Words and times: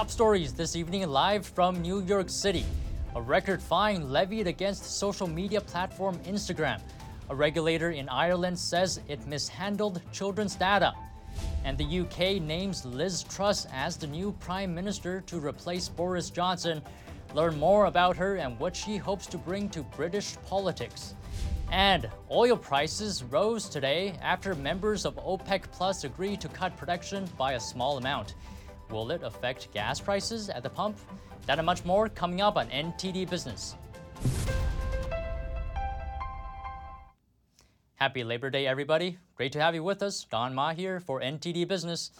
top 0.00 0.10
stories 0.10 0.54
this 0.54 0.76
evening 0.76 1.06
live 1.06 1.44
from 1.44 1.82
New 1.82 2.00
York 2.00 2.30
City. 2.30 2.64
A 3.16 3.20
record 3.20 3.60
fine 3.60 4.10
levied 4.10 4.46
against 4.46 4.96
social 4.98 5.26
media 5.26 5.60
platform 5.60 6.18
Instagram. 6.20 6.80
A 7.28 7.34
regulator 7.34 7.90
in 7.90 8.08
Ireland 8.08 8.58
says 8.58 9.00
it 9.08 9.26
mishandled 9.26 10.00
children's 10.10 10.56
data. 10.56 10.94
And 11.66 11.76
the 11.76 12.00
UK 12.00 12.40
names 12.40 12.82
Liz 12.86 13.24
Truss 13.24 13.66
as 13.74 13.98
the 13.98 14.06
new 14.06 14.32
Prime 14.40 14.74
Minister 14.74 15.20
to 15.26 15.38
replace 15.38 15.90
Boris 15.90 16.30
Johnson. 16.30 16.80
Learn 17.34 17.58
more 17.58 17.84
about 17.84 18.16
her 18.16 18.36
and 18.36 18.58
what 18.58 18.74
she 18.74 18.96
hopes 18.96 19.26
to 19.26 19.36
bring 19.36 19.68
to 19.68 19.82
British 19.82 20.34
politics. 20.46 21.14
And 21.70 22.08
oil 22.30 22.56
prices 22.56 23.22
rose 23.22 23.68
today 23.68 24.14
after 24.22 24.54
members 24.54 25.04
of 25.04 25.16
OPEC 25.16 25.70
Plus 25.72 26.04
agreed 26.04 26.40
to 26.40 26.48
cut 26.48 26.74
production 26.78 27.28
by 27.36 27.52
a 27.52 27.60
small 27.60 27.98
amount. 27.98 28.34
Will 28.90 29.12
it 29.12 29.22
affect 29.22 29.72
gas 29.72 30.00
prices 30.00 30.50
at 30.50 30.62
the 30.62 30.70
pump? 30.70 30.98
That 31.46 31.58
and 31.58 31.66
much 31.66 31.84
more 31.84 32.08
coming 32.08 32.40
up 32.40 32.56
on 32.56 32.68
NTD 32.68 33.30
Business. 33.30 33.76
Happy 37.94 38.24
Labor 38.24 38.50
Day, 38.50 38.66
everybody. 38.66 39.18
Great 39.36 39.52
to 39.52 39.60
have 39.60 39.74
you 39.74 39.84
with 39.84 40.02
us. 40.02 40.24
Don 40.24 40.54
Ma 40.54 40.72
here 40.72 41.00
for 41.00 41.20
NTD 41.20 41.68
Business. 41.68 42.10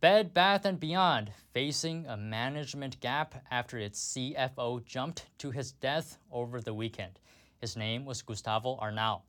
Bed 0.00 0.32
Bath 0.34 0.66
& 0.78 0.78
Beyond 0.78 1.32
facing 1.52 2.06
a 2.06 2.16
management 2.16 3.00
gap 3.00 3.42
after 3.50 3.78
its 3.78 4.14
CFO 4.14 4.84
jumped 4.84 5.26
to 5.38 5.50
his 5.50 5.72
death 5.72 6.18
over 6.30 6.60
the 6.60 6.74
weekend. 6.74 7.18
His 7.60 7.76
name 7.76 8.04
was 8.04 8.22
Gustavo 8.22 8.78
Arnal. 8.80 9.22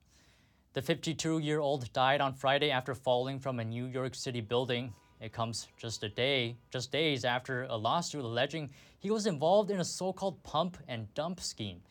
The 0.74 0.82
52-year-old 0.82 1.92
died 1.94 2.22
on 2.22 2.34
Friday 2.34 2.70
after 2.70 2.94
falling 2.94 3.40
from 3.40 3.60
a 3.60 3.66
New 3.66 3.86
York 3.86 4.14
City 4.14 4.42
building. 4.42 4.94
It 5.20 5.34
comes 5.34 5.68
just 5.78 6.04
a 6.04 6.10
day, 6.10 6.58
just 6.72 6.92
days 6.92 7.26
after 7.26 7.64
a 7.64 7.76
lawsuit 7.76 8.24
alleging 8.24 8.70
he 9.00 9.12
was 9.12 9.26
involved 9.26 9.72
in 9.72 9.80
a 9.80 9.86
so-called 9.86 10.42
pump 10.44 10.78
and 10.88 11.14
dump 11.14 11.40
scheme. 11.40 11.82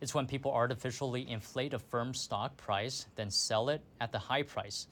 It's 0.00 0.14
when 0.14 0.26
people 0.26 0.52
artificially 0.52 1.28
inflate 1.28 1.74
a 1.74 1.78
firm's 1.78 2.20
stock 2.20 2.56
price, 2.56 3.06
then 3.16 3.30
sell 3.30 3.68
it 3.68 3.82
at 4.00 4.12
the 4.12 4.18
high 4.18 4.42
price. 4.42 4.86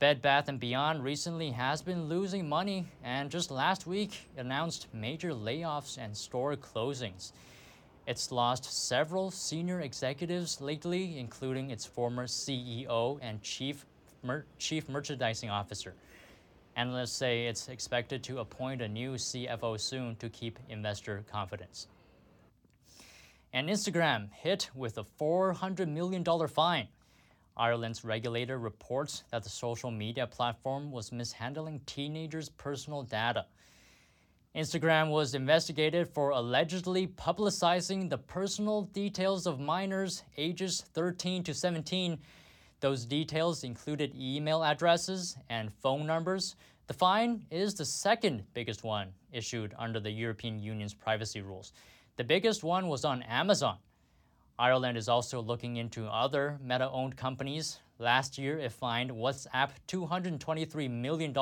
Bed 0.00 0.20
Bath 0.20 0.50
& 0.54 0.58
Beyond 0.58 1.04
recently 1.04 1.50
has 1.50 1.80
been 1.80 2.08
losing 2.08 2.48
money 2.48 2.86
and 3.04 3.30
just 3.30 3.52
last 3.52 3.86
week 3.86 4.28
announced 4.36 4.88
major 4.92 5.30
layoffs 5.30 5.96
and 5.96 6.16
store 6.16 6.56
closings. 6.56 7.30
It's 8.04 8.32
lost 8.32 8.64
several 8.64 9.30
senior 9.30 9.80
executives 9.80 10.60
lately, 10.60 11.18
including 11.18 11.70
its 11.70 11.86
former 11.86 12.26
CEO 12.26 13.20
and 13.22 13.40
chief, 13.42 13.86
mer- 14.24 14.44
chief 14.58 14.88
merchandising 14.88 15.50
officer. 15.50 15.94
Analysts 16.76 17.16
say 17.16 17.46
it's 17.46 17.68
expected 17.68 18.22
to 18.24 18.38
appoint 18.38 18.80
a 18.80 18.88
new 18.88 19.14
CFO 19.14 19.78
soon 19.78 20.16
to 20.16 20.28
keep 20.30 20.58
investor 20.68 21.24
confidence. 21.30 21.86
And 23.52 23.68
Instagram 23.68 24.32
hit 24.32 24.70
with 24.74 24.96
a 24.96 25.04
$400 25.20 25.88
million 25.88 26.24
fine. 26.48 26.88
Ireland's 27.54 28.02
regulator 28.02 28.58
reports 28.58 29.24
that 29.30 29.42
the 29.42 29.50
social 29.50 29.90
media 29.90 30.26
platform 30.26 30.90
was 30.90 31.12
mishandling 31.12 31.80
teenagers' 31.84 32.48
personal 32.48 33.02
data. 33.02 33.44
Instagram 34.56 35.10
was 35.10 35.34
investigated 35.34 36.08
for 36.08 36.30
allegedly 36.30 37.06
publicizing 37.06 38.08
the 38.08 38.18
personal 38.18 38.82
details 38.82 39.46
of 39.46 39.60
minors 39.60 40.22
ages 40.38 40.84
13 40.94 41.42
to 41.44 41.54
17. 41.54 42.18
Those 42.82 43.06
details 43.06 43.62
included 43.62 44.12
email 44.16 44.64
addresses 44.64 45.36
and 45.48 45.72
phone 45.72 46.04
numbers. 46.04 46.56
The 46.88 46.94
fine 46.94 47.46
is 47.48 47.74
the 47.74 47.84
second 47.84 48.42
biggest 48.54 48.82
one 48.82 49.12
issued 49.30 49.72
under 49.78 50.00
the 50.00 50.10
European 50.10 50.58
Union's 50.58 50.92
privacy 50.92 51.42
rules. 51.42 51.72
The 52.16 52.24
biggest 52.24 52.64
one 52.64 52.88
was 52.88 53.04
on 53.04 53.22
Amazon. 53.22 53.78
Ireland 54.58 54.98
is 54.98 55.08
also 55.08 55.40
looking 55.40 55.76
into 55.76 56.06
other 56.08 56.58
Meta 56.60 56.90
owned 56.90 57.16
companies. 57.16 57.78
Last 58.00 58.36
year, 58.36 58.58
it 58.58 58.72
fined 58.72 59.12
WhatsApp 59.12 59.70
$223 59.86 60.90
million 60.90 61.32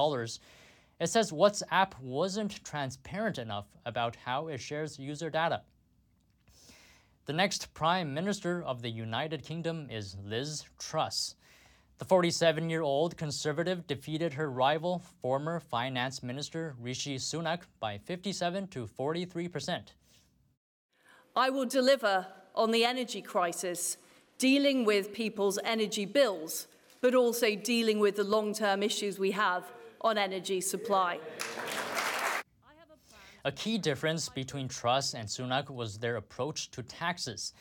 it 1.01 1.09
says 1.09 1.33
WhatsApp 1.33 1.99
wasn't 1.99 2.63
transparent 2.63 3.39
enough 3.39 3.65
about 3.87 4.17
how 4.17 4.49
it 4.49 4.61
shares 4.61 4.99
user 4.99 5.31
data. 5.31 5.63
The 7.27 7.33
next 7.35 7.75
Prime 7.75 8.15
Minister 8.15 8.63
of 8.63 8.81
the 8.81 8.89
United 8.89 9.45
Kingdom 9.45 9.89
is 9.91 10.17
Liz 10.25 10.65
Truss. 10.79 11.35
The 11.99 12.07
47 12.07 12.71
year 12.71 12.81
old 12.81 13.19
conservative 13.19 13.87
defeated 13.87 14.33
her 14.35 14.51
rival, 14.51 15.03
former 15.21 15.61
Finance 15.61 16.23
Minister 16.23 16.75
Rishi 16.81 17.19
Sunak, 17.19 17.61
by 17.79 17.99
57 17.99 18.69
to 18.69 18.87
43 18.87 19.49
percent. 19.49 19.95
I 21.37 21.51
will 21.51 21.67
deliver 21.67 22.27
on 22.55 22.71
the 22.71 22.87
energy 22.87 23.21
crisis, 23.21 23.99
dealing 24.39 24.87
with 24.87 25.13
people's 25.13 25.59
energy 25.63 26.07
bills, 26.07 26.69
but 27.03 27.15
also 27.15 27.55
dealing 27.55 27.99
with 27.99 28.17
the 28.17 28.25
long 28.25 28.55
term 28.55 28.83
issues 28.83 29.19
we 29.19 29.33
have 29.33 29.71
on 30.01 30.17
energy 30.17 30.63
supply. 30.63 31.21
A 33.43 33.51
key 33.51 33.79
difference 33.79 34.29
between 34.29 34.69
Truss 34.69 35.15
and 35.15 35.27
Sunak 35.27 35.71
was 35.71 35.99
their 35.99 36.17
approach 36.17 36.71
to 36.73 36.83
taxes. 36.83 37.55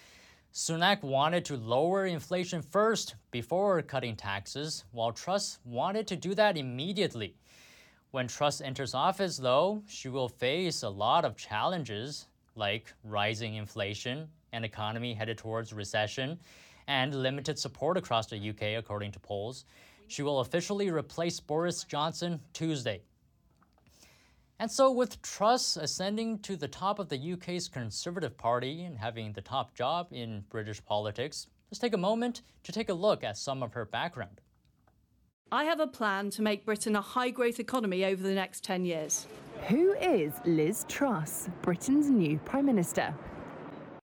Sunak 0.54 1.02
wanted 1.04 1.46
to 1.46 1.56
lower 1.56 2.06
inflation 2.06 2.62
first 2.62 3.16
before 3.32 3.82
cutting 3.84 4.18
taxes, 4.18 4.84
while 4.92 5.14
Truss 5.14 5.60
wanted 5.64 6.06
to 6.08 6.18
do 6.18 6.36
that 6.36 6.58
immediately. 6.58 7.38
When 8.12 8.28
Truss 8.28 8.60
enters 8.60 8.94
office, 8.94 9.38
though, 9.38 9.82
she 9.88 10.10
will 10.10 10.28
face 10.28 10.84
a 10.84 10.90
lot 10.90 11.24
of 11.24 11.38
challenges 11.38 12.28
like 12.56 12.94
rising 13.06 13.56
inflation, 13.56 14.28
an 14.52 14.66
economy 14.66 15.14
headed 15.14 15.38
towards 15.38 15.72
recession, 15.72 16.40
and 16.88 17.16
limited 17.24 17.58
support 17.58 17.96
across 17.96 18.26
the 18.26 18.50
UK, 18.50 18.78
according 18.78 19.14
to 19.14 19.20
polls. 19.20 19.64
She 20.08 20.24
will 20.24 20.42
officially 20.42 20.90
replace 20.90 21.40
Boris 21.40 21.86
Johnson 21.86 22.42
Tuesday. 22.52 23.02
And 24.62 24.70
so, 24.70 24.92
with 24.92 25.22
Truss 25.22 25.78
ascending 25.78 26.40
to 26.40 26.58
the 26.58 26.68
top 26.68 27.00
of 27.00 27.08
the 27.08 27.34
UK's 27.34 27.70
Conservative 27.70 28.38
Party 28.38 28.84
and 28.84 28.98
having 28.98 29.32
the 29.32 29.42
top 29.42 29.74
job 29.74 30.08
in 30.12 30.44
British 30.50 30.84
politics, 30.84 31.48
let's 31.72 31.80
take 31.80 31.94
a 31.94 31.98
moment 31.98 32.42
to 32.64 32.74
take 32.74 32.90
a 32.90 32.94
look 32.94 33.24
at 33.24 33.38
some 33.38 33.64
of 33.64 33.72
her 33.72 33.86
background. 33.86 34.42
I 35.50 35.64
have 35.64 35.80
a 35.80 35.88
plan 35.88 36.30
to 36.32 36.42
make 36.42 36.66
Britain 36.66 36.98
a 36.98 37.02
high 37.02 37.30
growth 37.30 37.60
economy 37.60 38.04
over 38.04 38.22
the 38.22 38.34
next 38.34 38.66
10 38.66 38.84
years. 38.84 39.28
Who 39.70 39.94
is 39.94 40.34
Liz 40.46 40.86
Truss, 40.90 41.50
Britain's 41.62 42.10
new 42.10 42.38
Prime 42.40 42.66
Minister? 42.66 43.16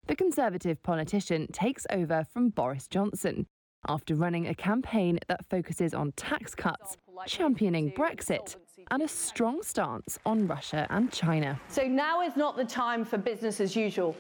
The 0.06 0.16
Conservative 0.16 0.82
politician 0.82 1.48
takes 1.52 1.86
over 1.90 2.24
from 2.32 2.48
Boris 2.48 2.88
Johnson, 2.88 3.46
after 3.88 4.14
running 4.14 4.46
a 4.46 4.54
campaign 4.54 5.18
that 5.28 5.44
focuses 5.48 5.94
on 5.94 6.12
tax 6.12 6.54
cuts, 6.54 6.96
championing 7.26 7.92
Brexit, 7.92 8.56
and 8.90 9.02
a 9.02 9.08
strong 9.08 9.62
stance 9.62 10.18
on 10.24 10.46
Russia 10.46 10.86
and 10.90 11.12
China. 11.12 11.60
So 11.68 11.82
now 11.82 12.22
is 12.22 12.36
not 12.36 12.56
the 12.56 12.64
time 12.64 13.04
for 13.04 13.18
business 13.18 13.60
as 13.60 13.74
usual. 13.74 14.16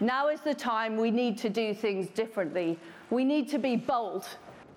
Now 0.00 0.28
is 0.28 0.40
the 0.40 0.54
time 0.54 0.96
we 0.96 1.10
need 1.10 1.36
to 1.38 1.48
do 1.50 1.74
things 1.74 2.08
differently. 2.10 2.78
We 3.10 3.24
need 3.24 3.48
to 3.50 3.58
be 3.58 3.76
bold. 3.76 4.26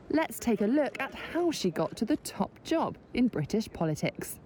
Let's 0.09 0.39
take 0.39 0.61
a 0.61 0.65
look 0.65 0.99
at 0.99 1.13
how 1.13 1.51
she 1.51 1.69
got 1.69 1.95
to 1.97 2.05
the 2.05 2.17
top 2.17 2.51
job 2.63 2.97
in 3.13 3.27
British 3.27 3.71
politics. 3.71 4.39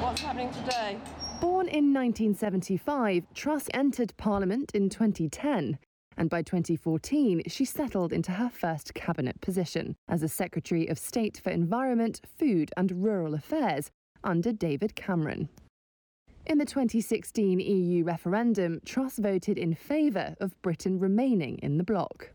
What's 0.00 0.20
happening 0.20 0.52
today? 0.52 0.98
Born 1.40 1.66
in 1.66 1.92
1975, 1.92 3.24
Truss 3.34 3.68
entered 3.74 4.16
Parliament 4.16 4.70
in 4.74 4.88
2010 4.88 5.78
and 6.16 6.30
by 6.30 6.42
2014 6.42 7.42
she 7.46 7.64
settled 7.64 8.12
into 8.12 8.32
her 8.32 8.48
first 8.48 8.94
cabinet 8.94 9.40
position 9.40 9.96
as 10.08 10.22
a 10.22 10.28
Secretary 10.28 10.86
of 10.86 10.98
State 10.98 11.40
for 11.42 11.50
Environment, 11.50 12.20
Food 12.38 12.70
and 12.76 13.04
Rural 13.04 13.34
Affairs 13.34 13.90
under 14.22 14.52
David 14.52 14.94
Cameron. 14.94 15.48
In 16.46 16.58
the 16.58 16.66
2016 16.66 17.58
EU 17.60 18.04
referendum, 18.04 18.80
Truss 18.84 19.16
voted 19.16 19.56
in 19.56 19.74
favour 19.74 20.36
of 20.40 20.60
Britain 20.60 20.98
remaining 20.98 21.58
in 21.58 21.78
the 21.78 21.84
bloc. 21.84 22.30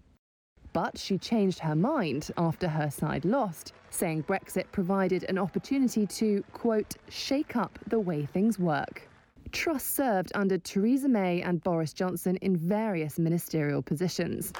But 0.73 0.97
she 0.97 1.17
changed 1.17 1.59
her 1.59 1.75
mind 1.75 2.31
after 2.37 2.67
her 2.67 2.89
side 2.89 3.25
lost, 3.25 3.73
saying 3.89 4.23
Brexit 4.23 4.65
provided 4.71 5.25
an 5.25 5.37
opportunity 5.37 6.07
to, 6.07 6.43
quote, 6.53 6.95
shake 7.09 7.55
up 7.55 7.77
the 7.87 7.99
way 7.99 8.25
things 8.25 8.57
work. 8.57 9.07
Truss 9.51 9.83
served 9.83 10.31
under 10.35 10.57
Theresa 10.57 11.09
May 11.09 11.41
and 11.41 11.63
Boris 11.63 11.93
Johnson 11.93 12.37
in 12.37 12.55
various 12.55 13.17
ministerial 13.17 13.81
positions. 13.81 14.53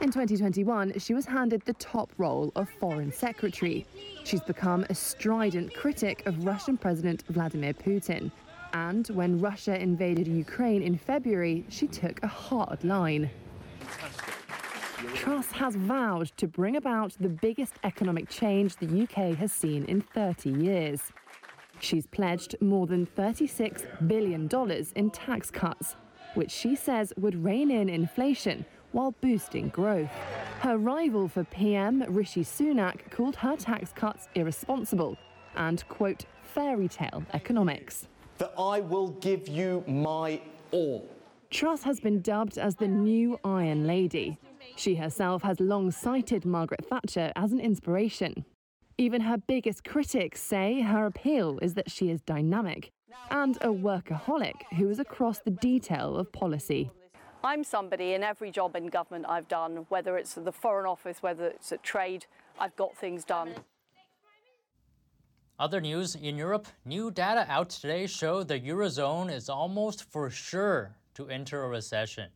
In 0.00 0.10
2021, 0.10 0.98
she 0.98 1.14
was 1.14 1.26
handed 1.26 1.62
the 1.62 1.72
top 1.74 2.12
role 2.18 2.52
of 2.56 2.68
Foreign 2.80 3.12
Secretary. 3.12 3.86
She's 4.24 4.40
become 4.40 4.84
a 4.90 4.94
strident 4.94 5.74
critic 5.74 6.24
of 6.26 6.44
Russian 6.44 6.76
President 6.76 7.24
Vladimir 7.28 7.74
Putin. 7.74 8.30
And 8.72 9.06
when 9.08 9.40
Russia 9.40 9.80
invaded 9.80 10.28
Ukraine 10.28 10.82
in 10.82 10.96
February, 10.96 11.64
she 11.68 11.86
took 11.86 12.22
a 12.22 12.28
hard 12.28 12.84
line. 12.84 13.30
Truss 15.14 15.50
has 15.52 15.74
vowed 15.74 16.30
to 16.36 16.46
bring 16.46 16.76
about 16.76 17.14
the 17.20 17.28
biggest 17.28 17.74
economic 17.84 18.28
change 18.28 18.76
the 18.76 19.02
UK 19.02 19.36
has 19.36 19.52
seen 19.52 19.84
in 19.84 20.00
30 20.00 20.50
years. 20.50 21.12
She's 21.80 22.06
pledged 22.06 22.56
more 22.60 22.86
than 22.86 23.06
$36 23.06 24.08
billion 24.08 24.48
in 24.94 25.10
tax 25.10 25.50
cuts, 25.50 25.96
which 26.34 26.50
she 26.50 26.74
says 26.74 27.12
would 27.16 27.42
rein 27.44 27.70
in 27.70 27.88
inflation 27.88 28.64
while 28.92 29.12
boosting 29.20 29.68
growth. 29.68 30.10
Her 30.60 30.78
rival 30.78 31.28
for 31.28 31.44
PM, 31.44 32.04
Rishi 32.08 32.42
Sunak, 32.42 33.10
called 33.10 33.36
her 33.36 33.56
tax 33.56 33.92
cuts 33.92 34.28
irresponsible 34.34 35.16
and, 35.56 35.86
quote, 35.88 36.24
fairy 36.42 36.88
tale 36.88 37.22
economics. 37.32 38.08
That 38.38 38.52
I 38.58 38.80
will 38.80 39.08
give 39.08 39.48
you 39.48 39.84
my 39.86 40.40
all. 40.70 41.08
Truss 41.50 41.82
has 41.82 42.00
been 42.00 42.20
dubbed 42.20 42.58
as 42.58 42.76
the 42.76 42.88
new 42.88 43.38
Iron 43.44 43.86
Lady. 43.86 44.38
She 44.76 44.94
herself 44.94 45.42
has 45.42 45.58
long 45.60 45.90
cited 45.90 46.44
Margaret 46.44 46.84
Thatcher 46.88 47.32
as 47.36 47.52
an 47.52 47.60
inspiration. 47.60 48.44
Even 49.00 49.20
her 49.20 49.36
biggest 49.38 49.84
critics 49.84 50.40
say 50.40 50.80
her 50.80 51.06
appeal 51.06 51.60
is 51.62 51.74
that 51.74 51.88
she 51.88 52.10
is 52.10 52.20
dynamic 52.20 52.90
and 53.30 53.56
a 53.58 53.68
workaholic 53.68 54.54
who 54.76 54.90
is 54.90 54.98
across 54.98 55.38
the 55.38 55.52
detail 55.52 56.16
of 56.16 56.32
policy. 56.32 56.90
I'm 57.44 57.62
somebody 57.62 58.14
in 58.14 58.24
every 58.24 58.50
job 58.50 58.74
in 58.74 58.88
government 58.88 59.26
I've 59.28 59.46
done, 59.46 59.86
whether 59.88 60.18
it's 60.18 60.36
at 60.36 60.44
the 60.44 60.50
Foreign 60.50 60.86
Office, 60.86 61.22
whether 61.22 61.46
it's 61.46 61.70
at 61.70 61.84
trade, 61.84 62.26
I've 62.58 62.74
got 62.74 62.96
things 62.96 63.22
done. 63.22 63.50
Other 65.60 65.80
news 65.80 66.16
in 66.16 66.36
Europe, 66.36 66.66
new 66.84 67.12
data 67.12 67.46
out 67.48 67.70
today 67.70 68.08
show 68.08 68.42
the 68.42 68.58
Eurozone 68.58 69.32
is 69.32 69.48
almost 69.48 70.10
for 70.10 70.28
sure 70.28 70.96
to 71.14 71.28
enter 71.28 71.62
a 71.62 71.68
recession. 71.68 72.30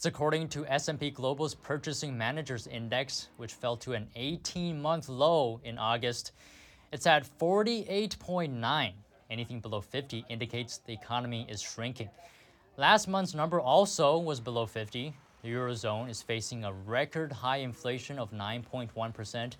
It's 0.00 0.06
according 0.06 0.48
to 0.48 0.64
S&P 0.64 1.10
Global's 1.10 1.54
Purchasing 1.54 2.16
Managers 2.16 2.66
Index, 2.66 3.28
which 3.36 3.52
fell 3.52 3.76
to 3.76 3.92
an 3.92 4.08
18-month 4.16 5.10
low 5.10 5.60
in 5.62 5.76
August. 5.76 6.32
It's 6.90 7.06
at 7.06 7.28
48.9. 7.38 8.92
Anything 9.30 9.60
below 9.60 9.82
50 9.82 10.24
indicates 10.30 10.78
the 10.78 10.94
economy 10.94 11.44
is 11.50 11.60
shrinking. 11.60 12.08
Last 12.78 13.08
month's 13.08 13.34
number 13.34 13.60
also 13.60 14.16
was 14.16 14.40
below 14.40 14.64
50. 14.64 15.12
The 15.42 15.48
Eurozone 15.50 16.08
is 16.08 16.22
facing 16.22 16.64
a 16.64 16.72
record 16.72 17.30
high 17.30 17.58
inflation 17.58 18.18
of 18.18 18.30
9.1%. 18.30 19.52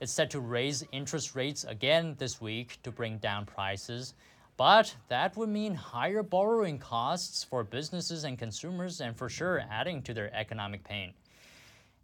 It's 0.00 0.12
set 0.12 0.30
to 0.30 0.38
raise 0.38 0.84
interest 0.92 1.34
rates 1.34 1.64
again 1.64 2.14
this 2.16 2.40
week 2.40 2.78
to 2.84 2.92
bring 2.92 3.18
down 3.18 3.44
prices. 3.44 4.14
But 4.60 4.94
that 5.08 5.38
would 5.38 5.48
mean 5.48 5.72
higher 5.72 6.22
borrowing 6.22 6.78
costs 6.78 7.42
for 7.42 7.64
businesses 7.64 8.24
and 8.24 8.38
consumers, 8.38 9.00
and 9.00 9.16
for 9.16 9.30
sure 9.30 9.64
adding 9.70 10.02
to 10.02 10.12
their 10.12 10.30
economic 10.36 10.84
pain. 10.84 11.14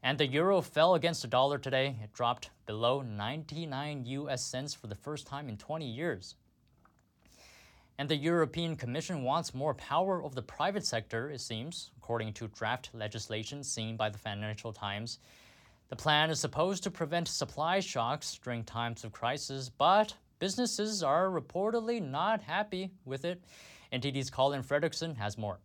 And 0.02 0.16
the 0.16 0.26
euro 0.26 0.62
fell 0.62 0.94
against 0.94 1.20
the 1.20 1.28
dollar 1.28 1.58
today. 1.58 1.96
It 2.02 2.14
dropped 2.14 2.48
below 2.64 3.02
99 3.02 4.06
US 4.06 4.42
cents 4.42 4.72
for 4.72 4.86
the 4.86 4.94
first 4.94 5.26
time 5.26 5.50
in 5.50 5.58
20 5.58 5.84
years. 5.84 6.34
And 7.98 8.08
the 8.08 8.16
European 8.16 8.74
Commission 8.74 9.22
wants 9.22 9.52
more 9.52 9.74
power 9.74 10.22
over 10.22 10.34
the 10.34 10.40
private 10.40 10.86
sector, 10.86 11.28
it 11.30 11.42
seems, 11.42 11.90
according 11.98 12.32
to 12.32 12.48
draft 12.48 12.88
legislation 12.94 13.62
seen 13.62 13.98
by 13.98 14.08
the 14.08 14.16
Financial 14.16 14.72
Times. 14.72 15.18
The 15.90 15.96
plan 15.96 16.30
is 16.30 16.40
supposed 16.40 16.84
to 16.84 16.90
prevent 16.90 17.28
supply 17.28 17.80
shocks 17.80 18.40
during 18.42 18.64
times 18.64 19.04
of 19.04 19.12
crisis, 19.12 19.68
but 19.68 20.14
businesses 20.38 21.02
are 21.02 21.28
reportedly 21.28 22.02
not 22.02 22.42
happy 22.42 22.92
with 23.04 23.24
it. 23.24 23.42
NTD's 23.92 24.30
Colin 24.30 24.62
Fredrickson 24.62 25.16
has 25.16 25.38
more. 25.38 25.60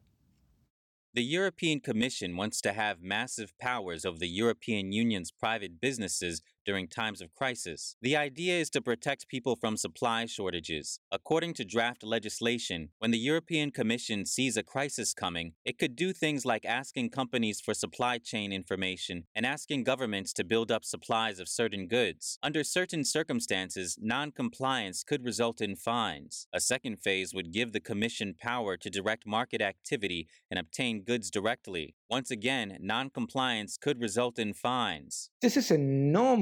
The 1.14 1.24
European 1.24 1.82
Commission 1.82 2.38
wants 2.38 2.62
to 2.62 2.72
have 2.72 3.02
massive 3.02 3.58
powers 3.60 4.06
over 4.06 4.18
the 4.18 4.30
European 4.30 4.94
Union's 4.94 5.30
private 5.30 5.82
businesses 5.82 6.42
during 6.66 6.88
times 6.88 7.22
of 7.22 7.34
crisis. 7.34 7.96
The 8.02 8.16
idea 8.16 8.60
is 8.60 8.69
to 8.72 8.81
protect 8.81 9.28
people 9.28 9.56
from 9.56 9.78
supply 9.78 10.25
shortages. 10.25 11.00
According 11.12 11.54
to 11.56 11.66
draft 11.66 12.04
legislation, 12.04 12.90
when 13.00 13.12
the 13.12 13.19
European 13.19 13.72
Commission 13.72 14.25
sees 14.25 14.58
a 14.58 14.63
crisis 14.63 15.13
coming, 15.13 15.54
it 15.66 15.78
could 15.78 15.96
do 15.96 16.13
things 16.13 16.46
like 16.46 16.66
asking 16.66 17.10
companies 17.10 17.62
for 17.62 17.74
supply 17.74 18.18
chain 18.18 18.52
information 18.52 19.24
and 19.36 19.46
asking 19.46 19.84
governments 19.84 20.34
to 20.34 20.44
build 20.44 20.72
up 20.72 20.86
supplies 20.86 21.40
of 21.40 21.48
certain 21.48 21.88
goods. 21.88 22.38
Under 22.44 22.63
certain 22.63 23.04
circumstances, 23.04 23.98
non-compliance 24.00 25.04
could 25.04 25.25
result 25.25 25.62
in 25.62 25.75
fines. 25.75 26.48
A 26.54 26.60
second 26.60 26.98
phase 26.98 27.34
would 27.34 27.52
give 27.52 27.72
the 27.72 27.80
Commission 27.80 28.36
power 28.40 28.78
to 28.78 28.90
direct 28.90 29.25
market 29.25 29.62
activity 29.62 30.28
and 30.50 30.60
obtain 30.60 31.04
goods 31.04 31.31
directly. 31.31 31.96
Once 32.10 32.30
again, 32.30 32.78
non-compliance 32.81 33.78
could 33.78 34.02
result 34.02 34.38
in 34.38 34.54
fines. 34.54 35.30
This 35.42 35.56
is 35.56 35.72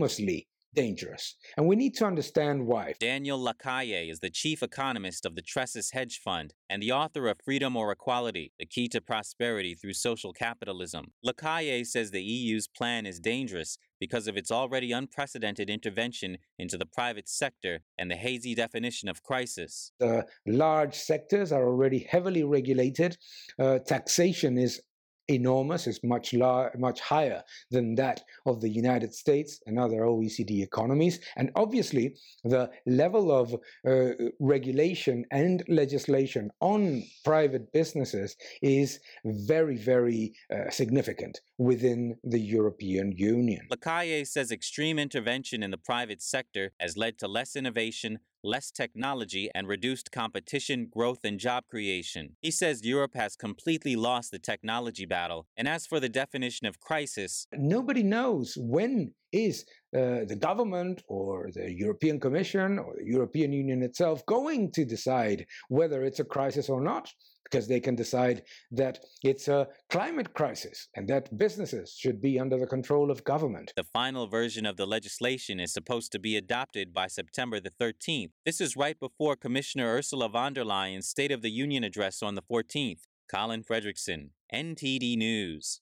enormously 0.09 0.47
dangerous, 0.75 1.35
and 1.57 1.67
we 1.67 1.75
need 1.75 1.95
to 1.95 2.05
understand 2.05 2.67
why. 2.67 2.93
Daniel 2.99 3.39
Lacalle 3.39 4.09
is 4.09 4.19
the 4.19 4.29
chief 4.29 4.61
economist 4.61 5.25
of 5.25 5.33
the 5.33 5.41
Tressis 5.41 5.93
Hedge 5.93 6.19
Fund 6.23 6.53
and 6.69 6.81
the 6.81 6.91
author 6.91 7.27
of 7.27 7.37
Freedom 7.43 7.75
or 7.75 7.91
Equality, 7.91 8.51
the 8.59 8.67
key 8.67 8.87
to 8.89 9.01
prosperity 9.01 9.73
through 9.73 9.93
social 9.93 10.31
capitalism. 10.31 11.07
Lacalle 11.25 11.85
says 11.87 12.11
the 12.11 12.21
EU's 12.21 12.67
plan 12.67 13.07
is 13.07 13.19
dangerous 13.19 13.79
because 13.99 14.27
of 14.27 14.37
its 14.37 14.51
already 14.51 14.91
unprecedented 14.91 15.71
intervention 15.71 16.37
into 16.59 16.77
the 16.77 16.85
private 16.85 17.27
sector 17.27 17.79
and 17.97 18.09
the 18.09 18.15
hazy 18.15 18.53
definition 18.53 19.09
of 19.09 19.23
crisis. 19.23 19.91
The 19.99 20.23
large 20.45 20.93
sectors 20.93 21.51
are 21.51 21.67
already 21.67 22.07
heavily 22.09 22.43
regulated. 22.43 23.17
Uh, 23.57 23.79
taxation 23.79 24.57
is 24.59 24.81
enormous, 25.29 25.87
is 25.87 25.99
much 26.03 26.33
lar- 26.33 26.73
much 26.77 26.99
higher 26.99 27.43
than 27.71 27.95
that 27.95 28.23
of 28.45 28.61
the 28.61 28.69
United 28.69 29.13
States 29.13 29.61
and 29.65 29.79
other 29.79 30.01
OECD 30.01 30.63
economies. 30.63 31.19
And 31.35 31.51
obviously, 31.55 32.15
the 32.43 32.69
level 32.85 33.31
of 33.31 33.55
uh, 33.87 34.11
regulation 34.39 35.25
and 35.31 35.63
legislation 35.67 36.51
on 36.61 37.03
private 37.23 37.71
businesses 37.71 38.35
is 38.61 38.99
very, 39.25 39.77
very 39.77 40.33
uh, 40.53 40.69
significant 40.69 41.41
within 41.57 42.17
the 42.23 42.39
European 42.39 43.11
Union. 43.11 43.67
Lacalle 43.71 44.25
says 44.25 44.51
extreme 44.51 44.97
intervention 44.97 45.63
in 45.63 45.71
the 45.71 45.77
private 45.77 46.21
sector 46.21 46.71
has 46.79 46.97
led 46.97 47.17
to 47.19 47.27
less 47.27 47.55
innovation, 47.55 48.19
less 48.43 48.71
technology, 48.71 49.49
and 49.53 49.67
reduced 49.67 50.11
competition, 50.11 50.87
growth, 50.91 51.19
and 51.23 51.39
job 51.39 51.63
creation. 51.69 52.35
He 52.41 52.51
says 52.51 52.85
Europe 52.85 53.15
has 53.15 53.35
completely 53.35 53.95
lost 53.95 54.31
the 54.31 54.39
technology 54.39 55.05
battle. 55.05 55.47
And 55.57 55.67
as 55.67 55.85
for 55.85 55.99
the 55.99 56.09
definition 56.09 56.67
of 56.67 56.79
crisis, 56.79 57.47
nobody 57.53 58.03
knows 58.03 58.57
when 58.57 59.13
is 59.31 59.65
uh, 59.95 60.25
the 60.25 60.37
government 60.39 61.03
or 61.07 61.49
the 61.53 61.71
European 61.71 62.19
Commission 62.19 62.79
or 62.79 62.95
the 62.97 63.05
European 63.05 63.53
Union 63.53 63.83
itself 63.83 64.25
going 64.25 64.71
to 64.71 64.85
decide 64.85 65.45
whether 65.67 66.03
it's 66.03 66.19
a 66.19 66.23
crisis 66.23 66.69
or 66.69 66.81
not 66.81 67.11
because 67.43 67.67
they 67.67 67.79
can 67.79 67.95
decide 67.95 68.43
that 68.71 68.99
it's 69.23 69.47
a 69.47 69.67
climate 69.89 70.33
crisis 70.33 70.87
and 70.95 71.07
that 71.07 71.35
businesses 71.37 71.95
should 71.97 72.21
be 72.21 72.39
under 72.39 72.57
the 72.57 72.67
control 72.67 73.09
of 73.09 73.23
government. 73.23 73.73
The 73.75 73.83
final 73.83 74.27
version 74.27 74.65
of 74.65 74.77
the 74.77 74.85
legislation 74.85 75.59
is 75.59 75.73
supposed 75.73 76.11
to 76.11 76.19
be 76.19 76.37
adopted 76.37 76.93
by 76.93 77.07
September 77.07 77.59
the 77.59 77.71
13th. 77.71 78.31
This 78.45 78.61
is 78.61 78.75
right 78.75 78.99
before 78.99 79.35
Commissioner 79.35 79.87
Ursula 79.87 80.29
von 80.29 80.53
der 80.53 80.63
Leyen's 80.63 81.07
State 81.07 81.31
of 81.31 81.41
the 81.41 81.51
Union 81.51 81.83
address 81.83 82.21
on 82.21 82.35
the 82.35 82.41
14th. 82.41 83.01
Colin 83.29 83.63
Fredrickson, 83.63 84.29
NTD 84.51 85.15
News. 85.15 85.81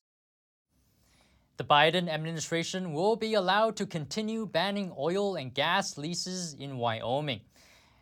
The 1.55 1.63
Biden 1.63 2.07
administration 2.07 2.93
will 2.93 3.15
be 3.15 3.33
allowed 3.33 3.77
to 3.77 3.85
continue 3.85 4.45
banning 4.45 4.93
oil 4.97 5.35
and 5.35 5.53
gas 5.53 5.97
leases 5.97 6.53
in 6.53 6.77
Wyoming 6.77 7.41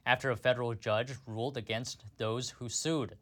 after 0.06 0.30
a 0.30 0.36
federal 0.36 0.74
judge 0.74 1.14
ruled 1.26 1.58
against 1.58 2.04
those 2.18 2.50
who 2.50 2.70
sued. 2.70 3.16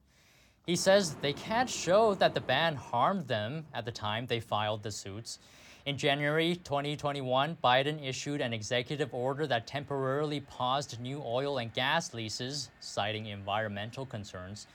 He 0.66 0.78
says 0.78 1.16
they 1.16 1.34
can't 1.34 1.70
show 1.70 2.14
that 2.16 2.34
the 2.34 2.40
ban 2.40 2.76
harmed 2.76 3.28
them 3.28 3.66
at 3.74 3.84
the 3.84 3.92
time 3.92 4.26
they 4.26 4.40
filed 4.40 4.82
the 4.82 4.92
suits. 4.92 5.40
In 5.86 5.98
January 5.98 6.56
2021, 6.56 7.58
Biden 7.62 8.02
issued 8.02 8.40
an 8.40 8.54
executive 8.54 9.14
order 9.14 9.46
that 9.46 9.68
temporarily 9.68 10.40
paused 10.40 11.02
new 11.02 11.22
oil 11.26 11.58
and 11.58 11.74
gas 11.74 12.14
leases, 12.14 12.70
citing 12.80 13.26
environmental 13.26 14.06
concerns. 14.06 14.68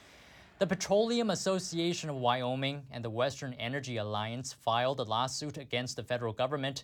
The 0.59 0.67
Petroleum 0.67 1.31
Association 1.31 2.11
of 2.11 2.17
Wyoming 2.17 2.83
and 2.91 3.03
the 3.03 3.09
Western 3.09 3.53
Energy 3.53 3.97
Alliance 3.97 4.53
filed 4.53 4.99
a 4.99 5.03
lawsuit 5.03 5.57
against 5.57 5.95
the 5.95 6.03
federal 6.03 6.33
government. 6.33 6.83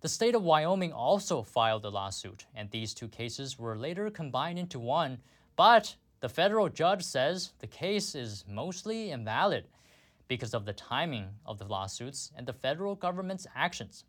The 0.00 0.08
state 0.08 0.34
of 0.34 0.42
Wyoming 0.42 0.94
also 0.94 1.42
filed 1.42 1.84
a 1.84 1.90
lawsuit, 1.90 2.46
and 2.54 2.70
these 2.70 2.94
two 2.94 3.08
cases 3.08 3.58
were 3.58 3.76
later 3.76 4.08
combined 4.08 4.58
into 4.58 4.78
one. 4.78 5.18
But 5.54 5.96
the 6.20 6.28
federal 6.28 6.68
judge 6.68 7.02
says 7.02 7.52
the 7.60 7.66
case 7.66 8.14
is 8.14 8.44
mostly 8.48 9.10
invalid 9.10 9.64
because 10.26 10.52
of 10.52 10.64
the 10.64 10.72
timing 10.72 11.28
of 11.46 11.58
the 11.58 11.64
lawsuits 11.64 12.32
and 12.36 12.46
the 12.46 12.52
federal 12.52 12.94
government's 12.94 13.46
actions. 13.54 14.04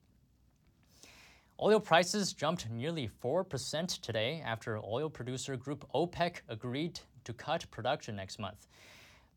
Oil 1.61 1.79
prices 1.79 2.33
jumped 2.33 2.69
nearly 2.69 3.09
4% 3.21 4.01
today 4.01 4.41
after 4.45 4.77
oil 4.77 5.09
producer 5.09 5.57
group 5.57 5.85
OPEC 5.93 6.41
agreed 6.47 6.99
to 7.25 7.33
cut 7.33 7.69
production 7.69 8.15
next 8.15 8.39
month. 8.39 8.67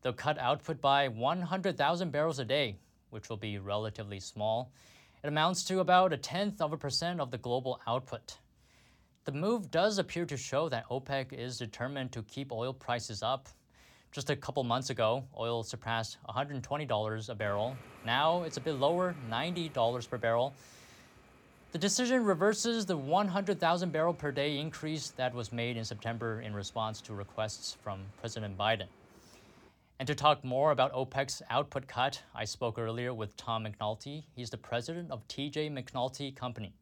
They'll 0.01 0.13
cut 0.13 0.37
output 0.39 0.81
by 0.81 1.09
100,000 1.09 2.11
barrels 2.11 2.39
a 2.39 2.45
day, 2.45 2.77
which 3.09 3.29
will 3.29 3.37
be 3.37 3.57
relatively 3.57 4.19
small. 4.19 4.71
It 5.23 5.27
amounts 5.27 5.63
to 5.65 5.79
about 5.79 6.11
a 6.11 6.17
tenth 6.17 6.61
of 6.61 6.73
a 6.73 6.77
percent 6.77 7.19
of 7.19 7.29
the 7.29 7.37
global 7.37 7.79
output. 7.87 8.37
The 9.25 9.31
move 9.31 9.71
does 9.71 9.99
appear 9.99 10.25
to 10.25 10.35
show 10.35 10.67
that 10.67 10.89
OPEC 10.89 11.31
is 11.31 11.57
determined 11.57 12.11
to 12.11 12.23
keep 12.23 12.51
oil 12.51 12.73
prices 12.73 13.23
up. 13.23 13.47
Just 14.11 14.29
a 14.29 14.35
couple 14.35 14.61
months 14.65 14.89
ago, 14.89 15.23
oil 15.39 15.63
surpassed 15.63 16.17
$120 16.27 17.29
a 17.29 17.35
barrel. 17.35 17.77
Now 18.05 18.43
it's 18.43 18.57
a 18.57 18.59
bit 18.61 18.73
lower, 18.73 19.15
$90 19.31 20.09
per 20.09 20.17
barrel. 20.17 20.53
The 21.71 21.77
decision 21.77 22.25
reverses 22.25 22.85
the 22.85 22.97
100,000 22.97 23.93
barrel 23.93 24.13
per 24.13 24.33
day 24.33 24.59
increase 24.59 25.11
that 25.11 25.33
was 25.33 25.53
made 25.53 25.77
in 25.77 25.85
September 25.85 26.41
in 26.41 26.53
response 26.53 26.99
to 27.01 27.13
requests 27.13 27.77
from 27.81 28.01
President 28.19 28.57
Biden. 28.57 28.87
And 29.99 30.07
to 30.07 30.15
talk 30.15 30.43
more 30.43 30.71
about 30.71 30.91
OPEC's 30.91 31.41
output 31.49 31.87
cut, 31.87 32.21
I 32.35 32.43
spoke 32.43 32.77
earlier 32.77 33.13
with 33.13 33.37
Tom 33.37 33.65
McNulty. 33.65 34.25
He's 34.35 34.49
the 34.49 34.57
president 34.57 35.11
of 35.11 35.25
TJ 35.29 35.71
McNulty 35.71 36.35
Company. 36.35 36.73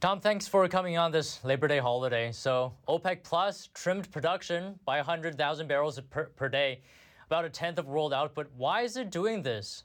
Tom, 0.00 0.20
thanks 0.20 0.46
for 0.46 0.68
coming 0.68 0.96
on 0.96 1.10
this 1.10 1.42
Labor 1.42 1.66
Day 1.66 1.78
holiday. 1.78 2.30
So, 2.30 2.72
OPEC 2.86 3.24
Plus 3.24 3.68
trimmed 3.74 4.08
production 4.12 4.78
by 4.84 4.98
100,000 4.98 5.66
barrels 5.66 5.98
per, 6.08 6.26
per 6.26 6.48
day, 6.48 6.82
about 7.26 7.44
a 7.44 7.50
tenth 7.50 7.78
of 7.78 7.86
world 7.88 8.14
output. 8.14 8.46
Why 8.56 8.82
is 8.82 8.96
it 8.96 9.10
doing 9.10 9.42
this? 9.42 9.82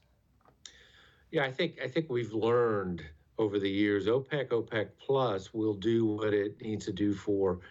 Yeah, 1.31 1.43
I 1.43 1.51
think 1.51 1.79
I 1.83 1.87
think 1.87 2.11
we've 2.11 2.31
learned 2.31 3.01
over 3.39 3.57
the 3.57 3.69
years 3.69 4.05
OPEC 4.05 4.49
OPEC 4.49 4.89
Plus 4.99 5.51
will 5.51 5.73
do 5.73 6.05
what 6.05 6.31
it 6.31 6.61
needs 6.61 6.85
to 6.85 6.93
do 6.93 7.15
for 7.15 7.61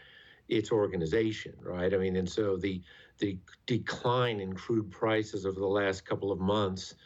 its 0.48 0.72
organization, 0.72 1.54
right? 1.62 1.94
I 1.94 1.96
mean, 1.96 2.16
and 2.16 2.28
so 2.28 2.56
the 2.56 2.82
the 3.18 3.38
decline 3.66 4.40
in 4.40 4.52
crude 4.52 4.90
prices 4.90 5.46
over 5.46 5.60
the 5.60 5.66
last 5.66 6.04
couple 6.04 6.32
of 6.32 6.40
months 6.40 6.96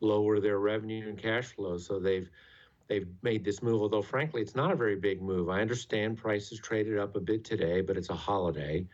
lower 0.00 0.38
their 0.38 0.58
revenue 0.58 1.08
and 1.08 1.16
cash 1.16 1.46
flow, 1.46 1.78
so 1.78 1.98
they've 1.98 2.28
they've 2.92 3.08
made 3.22 3.42
this 3.42 3.62
move, 3.62 3.80
although 3.80 4.02
frankly, 4.02 4.42
it's 4.42 4.54
not 4.54 4.70
a 4.70 4.76
very 4.76 4.96
big 4.96 5.22
move. 5.22 5.48
I 5.48 5.62
understand 5.62 6.18
prices 6.18 6.58
traded 6.60 6.98
up 6.98 7.16
a 7.16 7.20
bit 7.20 7.42
today, 7.42 7.80
but 7.80 7.96
it's 7.96 8.10
a 8.10 8.14
holiday 8.14 8.86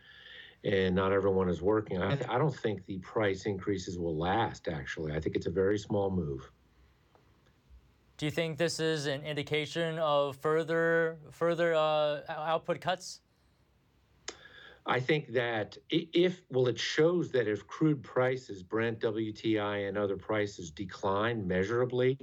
and 0.63 0.95
not 0.95 1.11
everyone 1.11 1.49
is 1.49 1.61
working. 1.61 2.01
I, 2.01 2.17
I 2.29 2.37
don't 2.37 2.55
think 2.55 2.85
the 2.85 2.97
price 2.99 3.45
increases 3.45 3.97
will 3.97 4.17
last, 4.17 4.69
actually. 4.69 5.11
I 5.13 5.19
think 5.19 5.35
it's 5.35 5.47
a 5.47 5.51
very 5.51 5.77
small 5.77 6.09
move. 6.09 6.49
Do 8.17 8.25
you 8.25 8.31
think 8.31 8.57
this 8.57 8.79
is 8.79 9.05
an 9.05 9.21
indication 9.23 9.97
of 9.99 10.37
further 10.37 11.17
further 11.31 11.73
uh, 11.73 12.21
output 12.29 12.79
cuts? 12.81 13.21
I 14.85 14.99
think 14.99 15.27
that 15.33 15.77
if, 15.89 16.41
well, 16.49 16.67
it 16.67 16.79
shows 16.79 17.31
that 17.31 17.47
if 17.47 17.67
crude 17.67 18.01
prices, 18.01 18.63
Brent, 18.63 18.99
WTI, 19.01 19.87
and 19.87 19.97
other 19.97 20.17
prices 20.17 20.71
decline 20.71 21.47
measurably, 21.47 22.17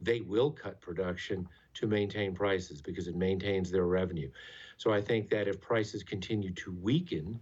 they 0.00 0.20
will 0.20 0.50
cut 0.50 0.80
production 0.80 1.46
to 1.74 1.86
maintain 1.86 2.34
prices 2.34 2.80
because 2.80 3.06
it 3.06 3.16
maintains 3.16 3.70
their 3.70 3.86
revenue. 3.86 4.30
So 4.76 4.92
I 4.92 5.00
think 5.00 5.28
that 5.30 5.46
if 5.46 5.60
prices 5.60 6.02
continue 6.02 6.52
to 6.52 6.72
weaken, 6.80 7.38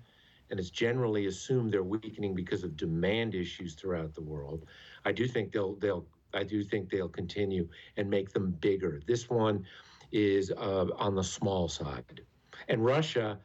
and 0.51 0.59
it's 0.59 0.71
generally 0.71 1.27
assumed 1.27 1.73
they're 1.73 1.83
weakening 1.83 2.35
because 2.35 2.65
of 2.65 2.77
demand 2.77 3.35
issues 3.35 3.75
throughout 3.75 4.15
the 4.15 4.23
world, 4.23 4.65
I 5.05 5.13
do 5.13 5.29
think 5.29 5.53
they'll 5.53 5.75
they'll 5.77 6.07
I 6.35 6.43
do 6.43 6.63
think 6.63 6.91
they'll 6.91 7.09
continue 7.09 7.69
and 7.97 8.11
make 8.11 8.33
them 8.33 8.51
bigger. 8.61 9.01
This 9.07 9.31
one 9.31 9.65
is 10.11 10.51
uh, 10.51 10.87
on 10.97 11.15
the 11.15 11.25
small 11.25 11.69
side, 11.69 12.23
and 12.69 12.85
Russia, 12.85 13.39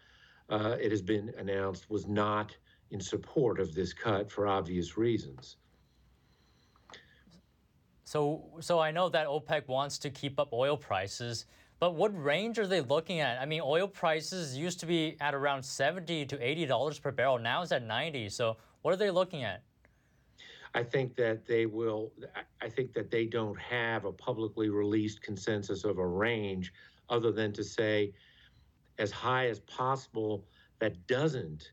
uh, 0.49 0.75
it 0.79 0.91
has 0.91 1.01
been 1.01 1.33
announced, 1.37 1.89
was 1.89 2.07
not 2.07 2.55
in 2.91 2.99
support 2.99 3.59
of 3.59 3.73
this 3.73 3.93
cut 3.93 4.31
for 4.31 4.47
obvious 4.47 4.97
reasons. 4.97 5.57
So, 8.13 8.43
so 8.59 8.77
I 8.77 8.91
know 8.91 9.09
that 9.09 9.25
OPEC 9.25 9.67
wants 9.67 9.97
to 9.97 10.11
keep 10.11 10.39
up 10.39 10.53
oil 10.53 10.77
prices, 10.77 11.47
but 11.79 11.95
what 11.95 12.11
range 12.15 12.59
are 12.59 12.67
they 12.67 12.79
looking 12.79 13.21
at? 13.21 13.41
I 13.41 13.47
mean, 13.47 13.61
oil 13.63 13.87
prices 13.87 14.55
used 14.55 14.79
to 14.81 14.85
be 14.85 15.17
at 15.19 15.33
around 15.33 15.63
70 15.63 16.27
to 16.27 16.39
80 16.39 16.67
dollars 16.67 16.99
per 16.99 17.09
barrel. 17.09 17.39
Now 17.39 17.63
it's 17.63 17.71
at 17.71 17.81
90. 17.81 18.29
So, 18.29 18.57
what 18.83 18.93
are 18.93 18.97
they 18.97 19.09
looking 19.09 19.43
at? 19.43 19.63
I 20.75 20.83
think 20.83 21.15
that 21.15 21.47
they 21.47 21.65
will. 21.65 22.11
I 22.61 22.69
think 22.69 22.93
that 22.93 23.09
they 23.09 23.25
don't 23.25 23.59
have 23.59 24.05
a 24.05 24.11
publicly 24.11 24.69
released 24.69 25.23
consensus 25.23 25.83
of 25.83 25.97
a 25.97 26.05
range, 26.05 26.71
other 27.09 27.31
than 27.31 27.51
to 27.53 27.63
say, 27.63 28.13
as 28.99 29.09
high 29.09 29.47
as 29.47 29.59
possible, 29.61 30.45
that 30.77 31.07
doesn't 31.07 31.71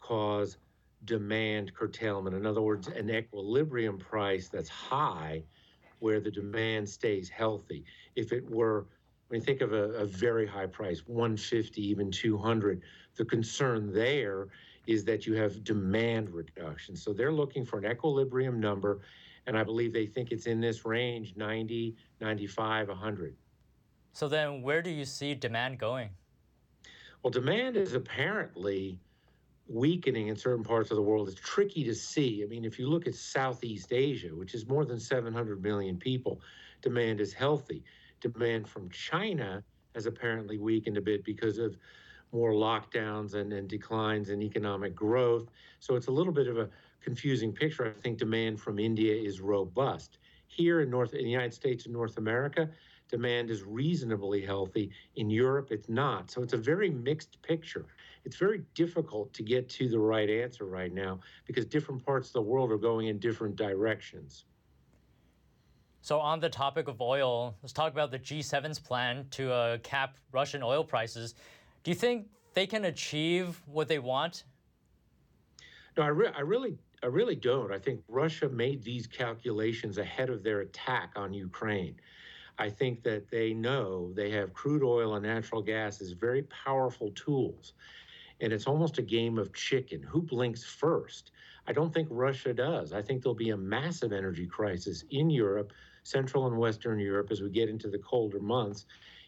cause 0.00 0.58
demand 1.06 1.72
curtailment. 1.72 2.36
In 2.36 2.44
other 2.44 2.60
words, 2.60 2.88
an 2.88 3.08
equilibrium 3.08 3.96
price 3.96 4.48
that's 4.48 4.68
high 4.68 5.44
where 6.00 6.20
the 6.20 6.30
demand 6.30 6.88
stays 6.88 7.28
healthy. 7.28 7.84
If 8.16 8.32
it 8.32 8.48
were, 8.48 8.86
when 9.28 9.40
you 9.40 9.44
think 9.44 9.60
of 9.60 9.72
a, 9.72 9.90
a 9.90 10.06
very 10.06 10.46
high 10.46 10.66
price, 10.66 11.02
150, 11.06 11.80
even 11.86 12.10
200, 12.10 12.82
the 13.16 13.24
concern 13.24 13.92
there 13.92 14.48
is 14.86 15.04
that 15.04 15.26
you 15.26 15.34
have 15.34 15.64
demand 15.64 16.30
reduction. 16.30 16.96
So 16.96 17.12
they're 17.12 17.32
looking 17.32 17.64
for 17.64 17.78
an 17.78 17.90
equilibrium 17.90 18.58
number, 18.58 19.00
and 19.46 19.56
I 19.56 19.62
believe 19.62 19.92
they 19.92 20.06
think 20.06 20.32
it's 20.32 20.46
in 20.46 20.60
this 20.60 20.84
range 20.84 21.34
90, 21.36 21.94
95, 22.20 22.88
100. 22.88 23.36
So 24.12 24.28
then, 24.28 24.62
where 24.62 24.82
do 24.82 24.90
you 24.90 25.04
see 25.04 25.34
demand 25.34 25.78
going? 25.78 26.10
Well, 27.22 27.30
demand 27.30 27.76
is 27.76 27.94
apparently 27.94 28.98
weakening 29.68 30.28
in 30.28 30.36
certain 30.36 30.64
parts 30.64 30.90
of 30.90 30.96
the 30.96 31.02
world. 31.02 31.28
is 31.28 31.34
tricky 31.34 31.84
to 31.84 31.94
see. 31.94 32.42
I 32.42 32.46
mean, 32.46 32.64
if 32.64 32.78
you 32.78 32.88
look 32.88 33.06
at 33.06 33.14
Southeast 33.14 33.92
Asia, 33.92 34.28
which 34.28 34.54
is 34.54 34.66
more 34.66 34.84
than 34.84 34.98
700 34.98 35.62
million 35.62 35.96
people, 35.98 36.40
demand 36.80 37.20
is 37.20 37.32
healthy. 37.32 37.84
Demand 38.20 38.66
from 38.68 38.88
China 38.90 39.62
has 39.94 40.06
apparently 40.06 40.58
weakened 40.58 40.96
a 40.96 41.00
bit 41.00 41.24
because 41.24 41.58
of 41.58 41.76
more 42.32 42.52
lockdowns 42.52 43.34
and, 43.34 43.52
and 43.52 43.68
declines 43.68 44.30
in 44.30 44.42
economic 44.42 44.94
growth. 44.94 45.48
So 45.80 45.96
it's 45.96 46.08
a 46.08 46.12
little 46.12 46.32
bit 46.32 46.48
of 46.48 46.58
a 46.58 46.68
confusing 47.00 47.52
picture. 47.52 47.86
I 47.86 48.00
think 48.00 48.18
demand 48.18 48.60
from 48.60 48.78
India 48.78 49.14
is 49.14 49.40
robust. 49.40 50.18
Here 50.46 50.80
in 50.80 50.90
North 50.90 51.12
in 51.14 51.24
the 51.24 51.30
United 51.30 51.54
States 51.54 51.84
and 51.84 51.92
North 51.92 52.16
America, 52.18 52.70
demand 53.08 53.50
is 53.50 53.62
reasonably 53.62 54.44
healthy. 54.44 54.90
In 55.16 55.30
Europe, 55.30 55.68
it's 55.70 55.88
not. 55.88 56.30
So 56.30 56.42
it's 56.42 56.52
a 56.52 56.58
very 56.58 56.90
mixed 56.90 57.40
picture. 57.42 57.86
It's 58.28 58.36
very 58.36 58.62
difficult 58.74 59.32
to 59.32 59.42
get 59.42 59.70
to 59.70 59.88
the 59.88 59.98
right 59.98 60.28
answer 60.28 60.66
right 60.66 60.92
now 60.92 61.20
because 61.46 61.64
different 61.64 62.04
parts 62.04 62.28
of 62.28 62.34
the 62.34 62.42
world 62.42 62.70
are 62.70 62.76
going 62.76 63.06
in 63.06 63.18
different 63.18 63.56
directions. 63.56 64.44
So, 66.02 66.20
on 66.20 66.38
the 66.38 66.50
topic 66.50 66.88
of 66.88 67.00
oil, 67.00 67.56
let's 67.62 67.72
talk 67.72 67.90
about 67.90 68.10
the 68.10 68.18
G7's 68.18 68.78
plan 68.78 69.24
to 69.30 69.50
uh, 69.50 69.78
cap 69.78 70.18
Russian 70.30 70.62
oil 70.62 70.84
prices. 70.84 71.36
Do 71.84 71.90
you 71.90 71.94
think 71.94 72.26
they 72.52 72.66
can 72.66 72.84
achieve 72.84 73.62
what 73.64 73.88
they 73.88 73.98
want? 73.98 74.44
No, 75.96 76.02
I, 76.02 76.08
re- 76.08 76.32
I 76.36 76.42
really, 76.42 76.76
I 77.02 77.06
really 77.06 77.34
don't. 77.34 77.72
I 77.72 77.78
think 77.78 78.02
Russia 78.08 78.50
made 78.50 78.84
these 78.84 79.06
calculations 79.06 79.96
ahead 79.96 80.28
of 80.28 80.42
their 80.42 80.60
attack 80.60 81.12
on 81.16 81.32
Ukraine. 81.32 81.96
I 82.58 82.68
think 82.68 83.04
that 83.04 83.30
they 83.30 83.54
know 83.54 84.12
they 84.14 84.30
have 84.30 84.52
crude 84.52 84.82
oil 84.82 85.14
and 85.14 85.24
natural 85.24 85.62
gas 85.62 86.00
as 86.00 86.10
very 86.10 86.42
powerful 86.42 87.12
tools. 87.12 87.74
And 88.40 88.52
it's 88.52 88.66
almost 88.66 88.98
a 88.98 89.02
game 89.02 89.38
of 89.38 89.52
chicken. 89.52 90.02
Who 90.02 90.22
blinks 90.22 90.64
first? 90.64 91.32
I 91.66 91.72
don't 91.72 91.92
think 91.92 92.08
Russia 92.10 92.54
does. 92.54 92.92
I 92.92 93.02
think 93.02 93.22
there'll 93.22 93.34
be 93.34 93.50
a 93.50 93.56
massive 93.56 94.12
energy 94.12 94.46
crisis 94.46 95.04
in 95.10 95.28
Europe, 95.28 95.72
Central 96.04 96.46
and 96.46 96.56
Western 96.56 96.98
Europe, 96.98 97.28
as 97.30 97.42
we 97.42 97.50
get 97.50 97.68
into 97.68 97.88
the 97.88 97.98
colder 97.98 98.40
months. 98.40 98.86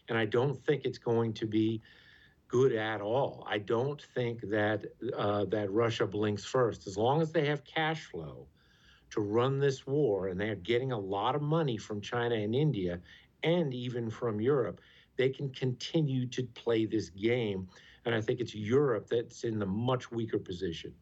And 0.09 0.17
I 0.17 0.25
don't 0.25 0.57
think 0.65 0.85
it's 0.85 0.97
going 0.97 1.33
to 1.33 1.45
be 1.45 1.81
good 2.47 2.73
at 2.73 2.99
all. 2.99 3.45
I 3.49 3.59
don't 3.59 4.01
think 4.13 4.41
that 4.49 4.85
uh, 5.17 5.45
that 5.45 5.71
Russia 5.71 6.05
blinks 6.05 6.43
first. 6.43 6.87
As 6.87 6.97
long 6.97 7.21
as 7.21 7.31
they 7.31 7.45
have 7.45 7.63
cash 7.63 8.05
flow 8.05 8.47
to 9.11 9.21
run 9.21 9.59
this 9.59 9.85
war, 9.87 10.27
and 10.27 10.39
they're 10.39 10.55
getting 10.55 10.91
a 10.91 10.99
lot 10.99 11.35
of 11.35 11.41
money 11.41 11.77
from 11.77 12.01
China 12.01 12.35
and 12.35 12.55
India, 12.55 12.99
and 13.43 13.73
even 13.73 14.09
from 14.09 14.41
Europe, 14.41 14.81
they 15.17 15.29
can 15.29 15.49
continue 15.49 16.25
to 16.27 16.43
play 16.43 16.85
this 16.85 17.09
game. 17.09 17.67
And 18.05 18.15
I 18.15 18.21
think 18.21 18.39
it's 18.39 18.55
Europe 18.55 19.07
that's 19.09 19.43
in 19.43 19.59
the 19.59 19.65
much 19.65 20.11
weaker 20.11 20.39
position. 20.39 20.93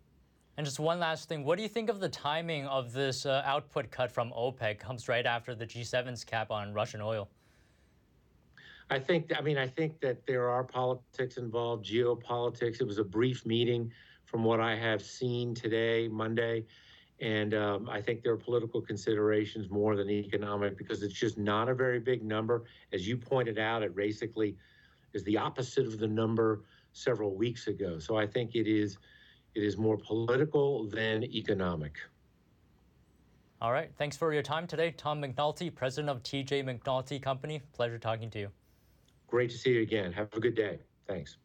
And 0.57 0.65
just 0.65 0.79
one 0.79 0.99
last 0.99 1.29
thing, 1.29 1.45
what 1.45 1.55
do 1.55 1.63
you 1.63 1.69
think 1.69 1.89
of 1.89 2.01
the 2.01 2.09
timing 2.09 2.67
of 2.67 2.91
this 2.91 3.25
uh, 3.25 3.41
output 3.45 3.89
cut 3.91 4.11
from 4.11 4.31
OPEC? 4.31 4.77
Comes 4.77 5.07
right 5.07 5.25
after 5.25 5.55
the 5.55 5.65
G7's 5.65 6.25
cap 6.25 6.51
on 6.51 6.73
Russian 6.73 6.99
oil. 6.99 7.29
I 8.89 8.99
think, 8.99 9.31
I 9.37 9.41
mean, 9.41 9.57
I 9.57 9.67
think 9.67 10.01
that 10.01 10.25
there 10.25 10.49
are 10.49 10.63
politics 10.63 11.37
involved, 11.37 11.85
geopolitics. 11.85 12.81
It 12.81 12.87
was 12.87 12.97
a 12.97 13.03
brief 13.03 13.45
meeting 13.45 13.91
from 14.25 14.43
what 14.43 14.59
I 14.59 14.75
have 14.75 15.01
seen 15.01 15.55
today, 15.55 16.09
Monday. 16.09 16.65
And 17.21 17.53
um, 17.53 17.89
I 17.89 18.01
think 18.01 18.23
there 18.23 18.33
are 18.33 18.37
political 18.37 18.81
considerations 18.81 19.69
more 19.69 19.95
than 19.95 20.09
economic 20.09 20.77
because 20.77 21.03
it's 21.03 21.13
just 21.13 21.37
not 21.37 21.69
a 21.69 21.73
very 21.73 21.99
big 21.99 22.23
number. 22.23 22.63
As 22.91 23.07
you 23.07 23.15
pointed 23.15 23.59
out, 23.59 23.83
it 23.83 23.95
basically 23.95 24.57
is 25.13 25.23
the 25.23 25.37
opposite 25.37 25.85
of 25.85 25.99
the 25.99 26.07
number 26.07 26.63
several 26.99 27.33
weeks 27.35 27.67
ago. 27.67 27.99
So 27.99 28.17
I 28.17 28.27
think 28.27 28.55
it 28.55 28.67
is 28.67 28.97
it 29.55 29.63
is 29.63 29.77
more 29.77 29.97
political 29.97 30.87
than 30.89 31.23
economic. 31.23 31.97
All 33.61 33.71
right. 33.71 33.91
Thanks 33.97 34.15
for 34.15 34.31
your 34.33 34.43
time 34.43 34.67
today, 34.67 34.91
Tom 34.91 35.21
McNulty, 35.21 35.73
president 35.73 36.09
of 36.09 36.23
TJ 36.23 36.63
McNulty 36.63 37.21
Company. 37.21 37.61
Pleasure 37.73 37.97
talking 37.97 38.29
to 38.31 38.39
you. 38.39 38.49
Great 39.27 39.49
to 39.49 39.57
see 39.57 39.71
you 39.71 39.81
again. 39.81 40.11
Have 40.13 40.33
a 40.33 40.39
good 40.39 40.55
day. 40.55 40.79
Thanks. 41.07 41.37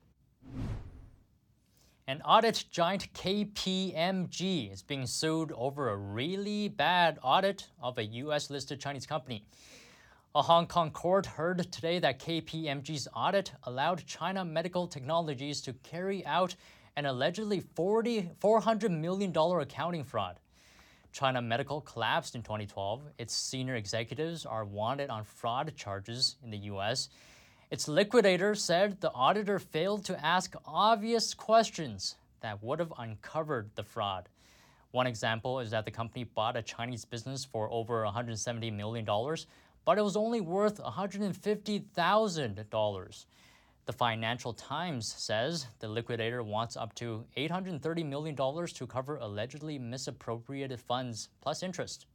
An 2.07 2.21
audit 2.23 2.67
giant 2.71 3.13
KPMG 3.15 4.71
is 4.73 4.83
being 4.83 5.07
sued 5.07 5.51
over 5.53 5.89
a 5.89 5.97
really 5.97 6.69
bad 6.69 7.19
audit 7.23 7.69
of 7.83 7.97
a 7.99 8.05
US 8.05 8.51
listed 8.51 8.79
Chinese 8.79 9.07
company. 9.07 9.45
A 10.37 10.43
Hong 10.43 10.67
Kong 10.67 10.91
court 10.91 11.27
heard 11.27 11.71
today 11.71 12.01
that 12.01 12.19
KPMG's 12.19 13.07
audit 13.15 13.53
allowed 13.63 14.05
China 14.05 14.45
Medical 14.45 14.89
Technologies 14.89 15.61
to 15.61 15.73
carry 15.75 16.27
out 16.27 16.57
an 16.97 17.07
allegedly 17.07 17.61
40, 17.61 18.31
$400 18.41 18.91
million 18.91 19.33
accounting 19.37 20.03
fraud. 20.03 20.41
China 21.13 21.41
Medical 21.41 21.81
collapsed 21.83 22.35
in 22.35 22.43
2012. 22.43 23.03
Its 23.17 23.33
senior 23.33 23.77
executives 23.77 24.45
are 24.45 24.65
wanted 24.65 25.09
on 25.09 25.23
fraud 25.23 25.73
charges 25.77 26.35
in 26.43 26.51
the 26.51 26.59
U.S. 26.59 27.11
Its 27.71 27.87
liquidator 27.87 28.57
said 28.57 29.01
the 29.01 29.13
auditor 29.13 29.61
failed 29.61 30.05
to 30.07 30.27
ask 30.27 30.57
obvious 30.67 31.33
questions 31.33 32.17
that 32.41 32.61
would 32.61 32.81
have 32.81 32.93
uncovered 32.99 33.71
the 33.77 33.85
fraud. 33.85 34.29
One 34.91 35.07
example 35.07 35.61
is 35.61 35.71
that 35.71 35.85
the 35.85 35.93
company 35.93 36.25
bought 36.25 36.57
a 36.57 36.63
Chinese 36.63 37.05
business 37.05 37.45
for 37.45 37.71
over 37.71 38.05
$170 38.05 38.73
million, 38.73 39.07
but 39.85 39.99
it 39.99 40.03
was 40.03 40.17
only 40.17 40.41
worth 40.41 40.81
$150,000. 40.81 43.27
The 43.87 43.93
Financial 43.93 44.55
Times 44.55 45.07
says 45.07 45.67
the 45.81 45.89
liquidator 45.89 46.43
wants 46.43 46.77
up 46.77 46.95
to 46.95 47.25
$830 47.37 48.07
million 48.07 48.35
to 48.35 48.87
cover 48.87 49.17
allegedly 49.17 49.79
misappropriated 49.79 50.81
funds 50.81 51.29
plus 51.43 51.63
interest. 51.63 52.07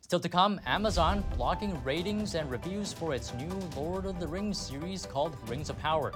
Still 0.00 0.20
to 0.20 0.28
come, 0.28 0.60
Amazon 0.66 1.24
blocking 1.36 1.82
ratings 1.84 2.34
and 2.34 2.50
reviews 2.50 2.92
for 2.92 3.14
its 3.14 3.32
new 3.34 3.52
Lord 3.76 4.06
of 4.06 4.20
the 4.20 4.26
Rings 4.26 4.58
series 4.58 5.06
called 5.06 5.36
Rings 5.48 5.70
of 5.70 5.78
Power. 5.78 6.12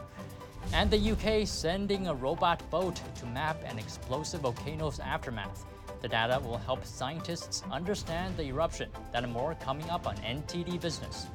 And 0.72 0.90
the 0.90 1.12
UK 1.12 1.46
sending 1.46 2.06
a 2.06 2.14
robot 2.14 2.68
boat 2.70 3.00
to 3.16 3.26
map 3.26 3.56
an 3.64 3.78
explosive 3.78 4.42
volcano's 4.42 5.00
aftermath. 5.00 5.64
The 6.00 6.08
data 6.08 6.40
will 6.42 6.56
help 6.56 6.84
scientists 6.84 7.62
understand 7.70 8.36
the 8.36 8.44
eruption. 8.44 8.88
That 9.12 9.24
and 9.24 9.32
more 9.32 9.54
coming 9.56 9.88
up 9.90 10.06
on 10.06 10.16
NTD 10.16 10.80
Business. 10.80 11.26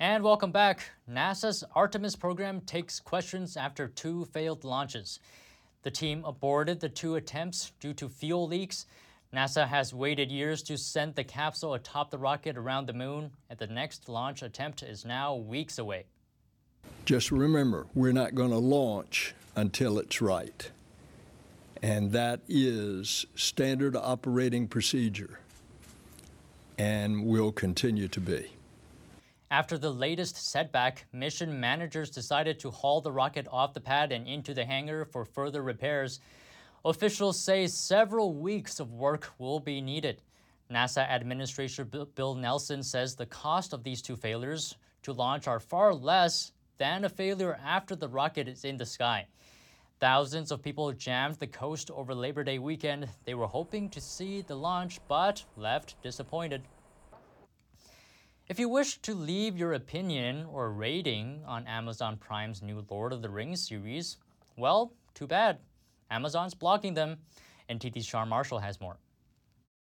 And 0.00 0.22
welcome 0.22 0.52
back. 0.52 0.92
NASA's 1.10 1.64
Artemis 1.74 2.14
program 2.14 2.60
takes 2.60 3.00
questions 3.00 3.56
after 3.56 3.88
two 3.88 4.26
failed 4.26 4.62
launches. 4.62 5.18
The 5.82 5.90
team 5.90 6.24
aborted 6.24 6.78
the 6.78 6.88
two 6.88 7.16
attempts 7.16 7.72
due 7.80 7.92
to 7.94 8.08
fuel 8.08 8.46
leaks. 8.46 8.86
NASA 9.34 9.66
has 9.66 9.92
waited 9.92 10.30
years 10.30 10.62
to 10.62 10.78
send 10.78 11.16
the 11.16 11.24
capsule 11.24 11.74
atop 11.74 12.12
the 12.12 12.18
rocket 12.18 12.56
around 12.56 12.86
the 12.86 12.92
moon, 12.92 13.32
and 13.50 13.58
the 13.58 13.66
next 13.66 14.08
launch 14.08 14.42
attempt 14.42 14.84
is 14.84 15.04
now 15.04 15.34
weeks 15.34 15.78
away. 15.78 16.04
Just 17.04 17.32
remember, 17.32 17.88
we're 17.92 18.12
not 18.12 18.36
going 18.36 18.50
to 18.50 18.58
launch 18.58 19.34
until 19.56 19.98
it's 19.98 20.22
right. 20.22 20.70
And 21.82 22.12
that 22.12 22.38
is 22.46 23.26
standard 23.34 23.96
operating 23.96 24.68
procedure, 24.68 25.40
and 26.78 27.26
will 27.26 27.50
continue 27.50 28.06
to 28.06 28.20
be. 28.20 28.52
After 29.50 29.78
the 29.78 29.90
latest 29.90 30.36
setback, 30.36 31.06
mission 31.10 31.58
managers 31.58 32.10
decided 32.10 32.58
to 32.58 32.70
haul 32.70 33.00
the 33.00 33.12
rocket 33.12 33.46
off 33.50 33.72
the 33.72 33.80
pad 33.80 34.12
and 34.12 34.28
into 34.28 34.52
the 34.52 34.66
hangar 34.66 35.06
for 35.06 35.24
further 35.24 35.62
repairs. 35.62 36.20
Officials 36.84 37.40
say 37.40 37.66
several 37.66 38.34
weeks 38.34 38.78
of 38.78 38.92
work 38.92 39.32
will 39.38 39.58
be 39.58 39.80
needed. 39.80 40.20
NASA 40.70 41.06
Administrator 41.10 41.86
Bill 41.86 42.34
Nelson 42.34 42.82
says 42.82 43.14
the 43.14 43.24
cost 43.24 43.72
of 43.72 43.84
these 43.84 44.02
two 44.02 44.16
failures 44.16 44.76
to 45.02 45.14
launch 45.14 45.48
are 45.48 45.60
far 45.60 45.94
less 45.94 46.52
than 46.76 47.06
a 47.06 47.08
failure 47.08 47.58
after 47.64 47.96
the 47.96 48.08
rocket 48.08 48.48
is 48.48 48.66
in 48.66 48.76
the 48.76 48.84
sky. 48.84 49.26
Thousands 49.98 50.52
of 50.52 50.62
people 50.62 50.92
jammed 50.92 51.36
the 51.36 51.46
coast 51.46 51.90
over 51.90 52.14
Labor 52.14 52.44
Day 52.44 52.58
weekend. 52.58 53.08
They 53.24 53.34
were 53.34 53.46
hoping 53.46 53.88
to 53.90 54.00
see 54.00 54.42
the 54.42 54.54
launch, 54.54 55.00
but 55.08 55.42
left 55.56 56.00
disappointed. 56.02 56.62
If 58.48 58.58
you 58.58 58.68
wish 58.68 58.98
to 59.02 59.14
leave 59.14 59.58
your 59.58 59.74
opinion 59.74 60.46
or 60.50 60.72
rating 60.72 61.42
on 61.46 61.66
Amazon 61.66 62.16
Prime's 62.16 62.62
new 62.62 62.82
Lord 62.88 63.12
of 63.12 63.20
the 63.20 63.28
Rings 63.28 63.68
series, 63.68 64.16
well, 64.56 64.92
too 65.14 65.26
bad. 65.26 65.58
Amazon's 66.10 66.54
blocking 66.54 66.94
them. 66.94 67.18
NTD's 67.68 68.06
Sean 68.06 68.28
Marshall 68.28 68.58
has 68.58 68.80
more. 68.80 68.96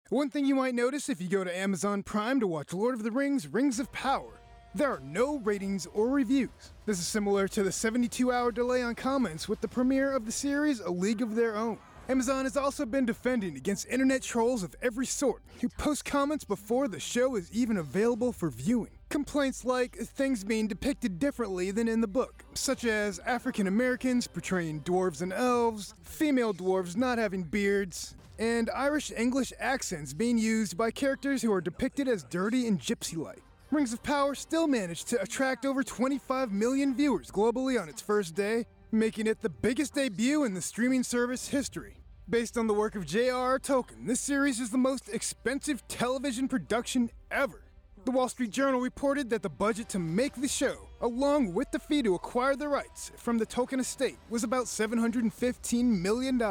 One 0.09 0.29
thing 0.29 0.45
you 0.45 0.53
might 0.53 0.75
notice 0.75 1.09
if 1.09 1.19
you 1.19 1.27
go 1.27 1.43
to 1.43 1.57
Amazon 1.57 2.03
Prime 2.03 2.39
to 2.39 2.47
watch 2.47 2.73
Lord 2.73 2.93
of 2.93 3.03
the 3.03 3.11
Rings 3.11 3.47
Rings 3.47 3.79
of 3.79 3.91
Power 3.91 4.39
there 4.75 4.91
are 4.91 5.01
no 5.01 5.37
ratings 5.37 5.85
or 5.93 6.09
reviews. 6.09 6.49
This 6.87 6.97
is 6.97 7.05
similar 7.05 7.47
to 7.49 7.61
the 7.61 7.71
72 7.71 8.31
hour 8.31 8.51
delay 8.51 8.81
on 8.81 8.95
comments 8.95 9.47
with 9.47 9.61
the 9.61 9.67
premiere 9.67 10.11
of 10.11 10.25
the 10.25 10.31
series 10.31 10.79
A 10.79 10.89
League 10.89 11.21
of 11.21 11.35
Their 11.35 11.55
Own. 11.55 11.77
Amazon 12.09 12.43
has 12.43 12.57
also 12.57 12.85
been 12.85 13.05
defending 13.05 13.55
against 13.55 13.87
internet 13.87 14.21
trolls 14.21 14.61
of 14.61 14.75
every 14.81 15.05
sort 15.05 15.41
who 15.61 15.69
post 15.69 16.03
comments 16.03 16.43
before 16.43 16.89
the 16.89 16.99
show 16.99 17.37
is 17.37 17.49
even 17.53 17.77
available 17.77 18.33
for 18.33 18.49
viewing. 18.49 18.91
Complaints 19.09 19.63
like 19.63 19.95
things 19.95 20.43
being 20.43 20.67
depicted 20.67 21.17
differently 21.17 21.71
than 21.71 21.87
in 21.87 22.01
the 22.01 22.07
book, 22.07 22.43
such 22.55 22.83
as 22.83 23.19
African 23.19 23.67
Americans 23.67 24.27
portraying 24.27 24.81
dwarves 24.81 25.21
and 25.21 25.31
elves, 25.31 25.93
female 26.03 26.53
dwarves 26.53 26.97
not 26.97 27.19
having 27.19 27.43
beards, 27.43 28.15
and 28.37 28.69
Irish 28.75 29.09
English 29.15 29.53
accents 29.57 30.13
being 30.13 30.37
used 30.37 30.75
by 30.75 30.91
characters 30.91 31.41
who 31.41 31.53
are 31.53 31.61
depicted 31.61 32.09
as 32.09 32.23
dirty 32.25 32.67
and 32.67 32.79
gypsy 32.81 33.15
like. 33.15 33.43
Rings 33.71 33.93
of 33.93 34.03
Power 34.03 34.35
still 34.35 34.67
managed 34.67 35.07
to 35.07 35.21
attract 35.21 35.65
over 35.65 35.83
25 35.83 36.51
million 36.51 36.93
viewers 36.93 37.31
globally 37.31 37.81
on 37.81 37.87
its 37.87 38.01
first 38.01 38.35
day, 38.35 38.65
making 38.93 39.25
it 39.25 39.41
the 39.41 39.49
biggest 39.49 39.95
debut 39.95 40.43
in 40.43 40.53
the 40.53 40.61
streaming 40.61 41.03
service 41.03 41.47
history. 41.47 41.97
Based 42.29 42.57
on 42.57 42.67
the 42.67 42.73
work 42.73 42.95
of 42.95 43.05
J.R.R. 43.05 43.59
Tolkien, 43.59 44.05
this 44.05 44.21
series 44.21 44.59
is 44.59 44.69
the 44.69 44.77
most 44.77 45.09
expensive 45.09 45.85
television 45.87 46.47
production 46.47 47.09
ever. 47.31 47.63
The 48.05 48.11
Wall 48.11 48.29
Street 48.29 48.51
Journal 48.51 48.79
reported 48.79 49.29
that 49.31 49.41
the 49.41 49.49
budget 49.49 49.89
to 49.89 49.99
make 49.99 50.35
the 50.35 50.47
show, 50.47 50.87
along 51.01 51.53
with 51.53 51.71
the 51.71 51.79
fee 51.79 52.03
to 52.03 52.15
acquire 52.15 52.55
the 52.55 52.67
rights 52.67 53.11
from 53.17 53.39
the 53.39 53.45
Tolkien 53.45 53.79
estate, 53.79 54.17
was 54.29 54.43
about 54.43 54.65
$715 54.65 55.83
million. 56.01 56.41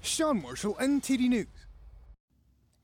Sean 0.00 0.42
Marshall, 0.42 0.74
NTD 0.80 1.28
News. 1.28 1.46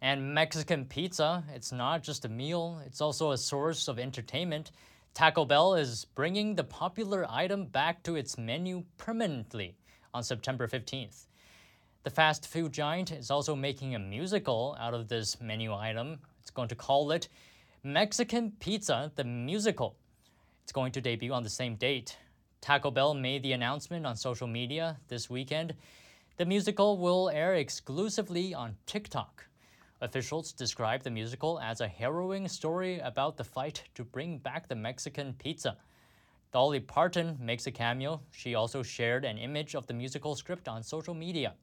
And 0.01 0.35
Mexican 0.35 0.85
pizza, 0.85 1.45
it's 1.55 1.73
not 1.73 2.03
just 2.03 2.25
a 2.25 2.29
meal, 2.29 2.81
it's 2.87 3.01
also 3.01 3.33
a 3.33 3.39
source 3.39 3.89
of 3.89 3.99
entertainment. 3.99 4.73
Taco 5.15 5.45
Bell 5.45 5.75
is 5.75 6.07
bringing 6.15 6.55
the 6.55 6.65
popular 6.65 7.27
item 7.29 7.67
back 7.67 8.03
to 8.03 8.17
its 8.17 8.39
menu 8.39 8.85
permanently 8.97 9.77
on 10.15 10.23
September 10.23 10.67
15th. 10.67 11.27
The 12.03 12.11
fast 12.11 12.49
food 12.49 12.73
giant 12.73 13.13
is 13.13 13.31
also 13.31 13.55
making 13.55 13.95
a 13.95 13.99
musical 13.99 14.75
out 14.81 14.95
of 14.95 15.09
this 15.09 15.39
menu 15.39 15.75
item. 15.75 16.21
It's 16.41 16.51
going 16.51 16.69
to 16.69 16.75
call 16.75 17.13
it 17.13 17.29
Mexican 17.85 18.53
Pizza 18.59 19.13
the 19.15 19.25
Musical. 19.25 19.97
It's 20.63 20.73
going 20.73 20.93
to 20.93 21.03
debut 21.03 21.35
on 21.35 21.43
the 21.43 21.51
same 21.51 21.77
date. 21.77 22.17
Taco 22.63 22.91
Bell 22.91 23.13
made 23.13 23.43
the 23.43 23.53
announcement 23.53 24.07
on 24.07 24.17
social 24.17 24.47
media 24.47 24.97
this 25.09 25.29
weekend. 25.29 25.75
The 26.39 26.47
musical 26.47 26.97
will 26.97 27.29
air 27.29 27.57
exclusively 27.57 28.55
on 28.55 28.77
TikTok. 28.87 29.45
Officials 30.03 30.53
describe 30.53 31.05
the 31.05 31.11
musical 31.13 31.61
as 31.61 31.81
a 31.81 31.87
harrowing 31.87 32.49
story 32.49 32.99
about 32.99 33.37
the 33.37 33.45
fight 33.45 33.85
to 33.95 34.03
bring 34.03 34.37
back 34.37 34.67
the 34.67 34.75
Mexican 34.75 35.33
pizza. 35.35 35.77
Dolly 36.53 36.81
Parton 36.81 37.39
makes 37.39 37.69
a 37.69 37.71
cameo. 37.71 38.21
She 38.33 38.57
also 38.57 38.83
shared 38.83 39.25
an 39.25 39.39
image 39.39 39.77
of 39.77 39.87
the 39.87 39.95
musical 39.95 40.35
script 40.35 40.67
on 40.67 40.83
social 40.83 41.15
media. 41.15 41.55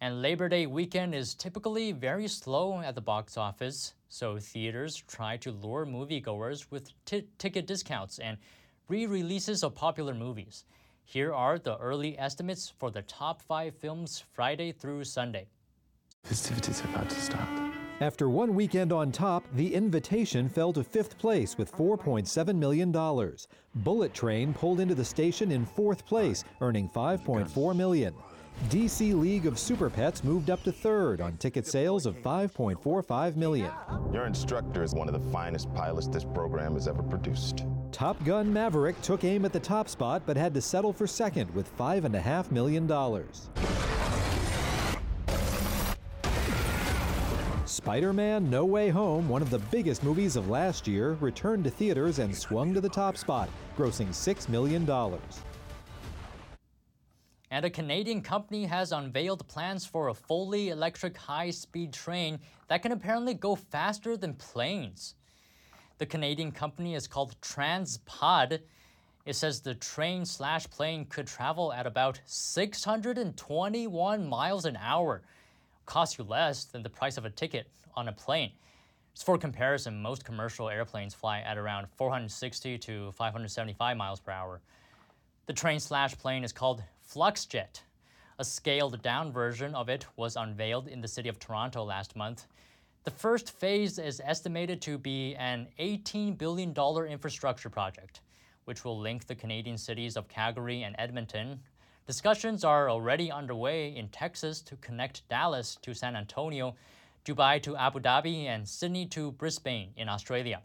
And 0.00 0.22
Labor 0.22 0.48
Day 0.48 0.66
weekend 0.66 1.16
is 1.16 1.34
typically 1.34 1.90
very 1.90 2.28
slow 2.28 2.80
at 2.80 2.94
the 2.94 3.00
box 3.00 3.36
office, 3.36 3.94
so 4.08 4.38
theaters 4.38 5.02
try 5.08 5.36
to 5.38 5.50
lure 5.50 5.84
moviegoers 5.84 6.70
with 6.70 6.92
ticket 7.04 7.66
discounts 7.66 8.20
and 8.20 8.38
re 8.86 9.04
releases 9.04 9.64
of 9.64 9.74
popular 9.74 10.14
movies. 10.14 10.64
Here 11.02 11.34
are 11.34 11.58
the 11.58 11.76
early 11.78 12.16
estimates 12.16 12.72
for 12.78 12.92
the 12.92 13.02
top 13.02 13.42
five 13.42 13.74
films 13.74 14.22
Friday 14.32 14.70
through 14.70 15.02
Sunday. 15.02 15.48
Festivities 16.28 16.82
are 16.84 16.88
about 16.88 17.08
to 17.08 17.18
start. 17.18 17.48
After 18.02 18.28
one 18.28 18.54
weekend 18.54 18.92
on 18.92 19.10
top, 19.10 19.46
The 19.54 19.74
Invitation 19.74 20.50
fell 20.50 20.74
to 20.74 20.84
fifth 20.84 21.16
place 21.16 21.56
with 21.56 21.72
$4.7 21.72 22.54
million. 22.54 22.92
Bullet 23.76 24.12
Train 24.12 24.52
pulled 24.52 24.80
into 24.80 24.94
the 24.94 25.06
station 25.06 25.50
in 25.50 25.64
fourth 25.64 26.04
place, 26.04 26.44
earning 26.60 26.90
5.4 26.90 27.74
million. 27.74 28.12
DC 28.68 29.18
League 29.18 29.46
of 29.46 29.58
Super 29.58 29.88
Pets 29.88 30.22
moved 30.22 30.50
up 30.50 30.62
to 30.64 30.70
third 30.70 31.22
on 31.22 31.38
ticket 31.38 31.66
sales 31.66 32.04
of 32.04 32.14
5.45 32.16 33.36
million. 33.36 33.72
Your 34.12 34.26
instructor 34.26 34.82
is 34.82 34.92
one 34.92 35.08
of 35.08 35.14
the 35.14 35.30
finest 35.32 35.72
pilots 35.72 36.08
this 36.08 36.24
program 36.24 36.74
has 36.74 36.86
ever 36.86 37.02
produced. 37.02 37.64
Top 37.90 38.22
Gun 38.24 38.52
Maverick 38.52 39.00
took 39.00 39.24
aim 39.24 39.46
at 39.46 39.52
the 39.54 39.60
top 39.60 39.88
spot 39.88 40.24
but 40.26 40.36
had 40.36 40.52
to 40.52 40.60
settle 40.60 40.92
for 40.92 41.06
second 41.06 41.52
with 41.54 41.74
$5.5 41.78 42.50
million. 42.50 42.86
Spider 47.78 48.12
Man 48.12 48.50
No 48.50 48.64
Way 48.64 48.88
Home, 48.88 49.28
one 49.28 49.40
of 49.40 49.50
the 49.50 49.60
biggest 49.70 50.02
movies 50.02 50.34
of 50.34 50.50
last 50.50 50.88
year, 50.88 51.12
returned 51.20 51.62
to 51.62 51.70
theaters 51.70 52.18
and 52.18 52.36
swung 52.36 52.74
to 52.74 52.80
the 52.80 52.88
top 52.88 53.16
spot, 53.16 53.48
grossing 53.76 54.08
$6 54.08 54.48
million. 54.48 54.82
And 57.52 57.64
a 57.64 57.70
Canadian 57.70 58.20
company 58.20 58.64
has 58.64 58.90
unveiled 58.90 59.46
plans 59.46 59.86
for 59.86 60.08
a 60.08 60.14
fully 60.14 60.70
electric 60.70 61.16
high 61.16 61.50
speed 61.50 61.92
train 61.92 62.40
that 62.66 62.82
can 62.82 62.90
apparently 62.90 63.34
go 63.34 63.54
faster 63.54 64.16
than 64.16 64.34
planes. 64.34 65.14
The 65.98 66.06
Canadian 66.06 66.50
company 66.50 66.96
is 66.96 67.06
called 67.06 67.40
TransPod. 67.42 68.58
It 69.24 69.36
says 69.36 69.60
the 69.60 69.76
train 69.76 70.24
slash 70.24 70.68
plane 70.68 71.04
could 71.04 71.28
travel 71.28 71.72
at 71.72 71.86
about 71.86 72.20
621 72.24 74.28
miles 74.28 74.64
an 74.64 74.76
hour, 74.76 75.22
cost 75.88 76.18
you 76.18 76.24
less 76.24 76.66
than 76.66 76.82
the 76.82 76.90
price 76.90 77.16
of 77.16 77.24
a 77.24 77.30
ticket 77.30 77.66
on 77.96 78.08
a 78.08 78.12
plane. 78.12 78.52
Just 79.14 79.24
for 79.24 79.38
comparison, 79.38 80.00
most 80.00 80.22
commercial 80.22 80.68
airplanes 80.68 81.14
fly 81.14 81.40
at 81.40 81.56
around 81.56 81.88
460 81.96 82.78
to 82.78 83.10
575 83.12 83.96
miles 83.96 84.20
per 84.20 84.30
hour. 84.30 84.60
The 85.46 85.54
train 85.54 85.80
slash 85.80 86.16
plane 86.16 86.44
is 86.44 86.52
called 86.52 86.84
Fluxjet. 87.10 87.80
A 88.38 88.44
scaled 88.44 89.00
down 89.02 89.32
version 89.32 89.74
of 89.74 89.88
it 89.88 90.04
was 90.16 90.36
unveiled 90.36 90.88
in 90.88 91.00
the 91.00 91.08
city 91.08 91.30
of 91.30 91.38
Toronto 91.38 91.82
last 91.82 92.14
month. 92.14 92.46
The 93.04 93.10
first 93.10 93.58
phase 93.58 93.98
is 93.98 94.20
estimated 94.22 94.82
to 94.82 94.98
be 94.98 95.34
an 95.36 95.68
$18 95.80 96.36
billion 96.36 96.74
infrastructure 97.08 97.70
project, 97.70 98.20
which 98.66 98.84
will 98.84 99.00
link 99.00 99.26
the 99.26 99.34
Canadian 99.34 99.78
cities 99.78 100.18
of 100.18 100.28
Calgary 100.28 100.82
and 100.82 100.94
Edmonton. 100.98 101.60
Discussions 102.08 102.64
are 102.64 102.88
already 102.88 103.30
underway 103.30 103.94
in 103.94 104.08
Texas 104.08 104.62
to 104.62 104.76
connect 104.76 105.28
Dallas 105.28 105.76
to 105.82 105.92
San 105.92 106.16
Antonio, 106.16 106.74
Dubai 107.26 107.62
to 107.62 107.76
Abu 107.76 108.00
Dhabi, 108.00 108.46
and 108.46 108.66
Sydney 108.66 109.04
to 109.08 109.32
Brisbane 109.32 109.90
in 109.94 110.08
Australia. 110.08 110.62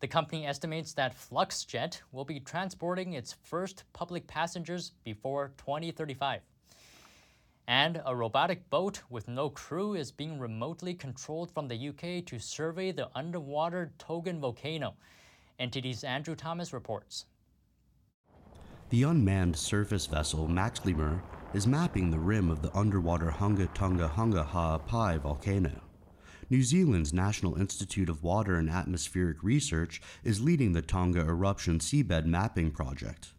The 0.00 0.08
company 0.08 0.44
estimates 0.44 0.92
that 0.94 1.16
Fluxjet 1.16 2.00
will 2.10 2.24
be 2.24 2.40
transporting 2.40 3.12
its 3.12 3.36
first 3.44 3.84
public 3.92 4.26
passengers 4.26 4.90
before 5.04 5.52
2035. 5.56 6.40
And 7.68 8.02
a 8.04 8.16
robotic 8.16 8.68
boat 8.70 9.00
with 9.08 9.28
no 9.28 9.50
crew 9.50 9.94
is 9.94 10.10
being 10.10 10.40
remotely 10.40 10.94
controlled 10.94 11.52
from 11.52 11.68
the 11.68 11.90
UK 11.90 12.26
to 12.26 12.40
survey 12.40 12.90
the 12.90 13.08
underwater 13.14 13.92
Tongan 13.98 14.40
volcano. 14.40 14.96
NTD's 15.60 16.02
Andrew 16.02 16.34
Thomas 16.34 16.72
reports. 16.72 17.26
The 18.90 19.02
unmanned 19.02 19.54
surface 19.54 20.06
vessel 20.06 20.48
Maxlimer 20.48 21.20
is 21.52 21.66
mapping 21.66 22.10
the 22.10 22.18
rim 22.18 22.50
of 22.50 22.62
the 22.62 22.74
underwater 22.74 23.30
Hunga 23.30 23.68
Tonga 23.74 24.10
Hunga 24.16 24.46
Ha'apai 24.46 25.18
volcano. 25.18 25.82
New 26.48 26.62
Zealand's 26.62 27.12
National 27.12 27.60
Institute 27.60 28.08
of 28.08 28.22
Water 28.22 28.54
and 28.54 28.70
Atmospheric 28.70 29.42
Research 29.42 30.00
is 30.24 30.40
leading 30.40 30.72
the 30.72 30.80
Tonga 30.80 31.20
eruption 31.20 31.80
seabed 31.80 32.24
mapping 32.24 32.70
project. 32.70 33.34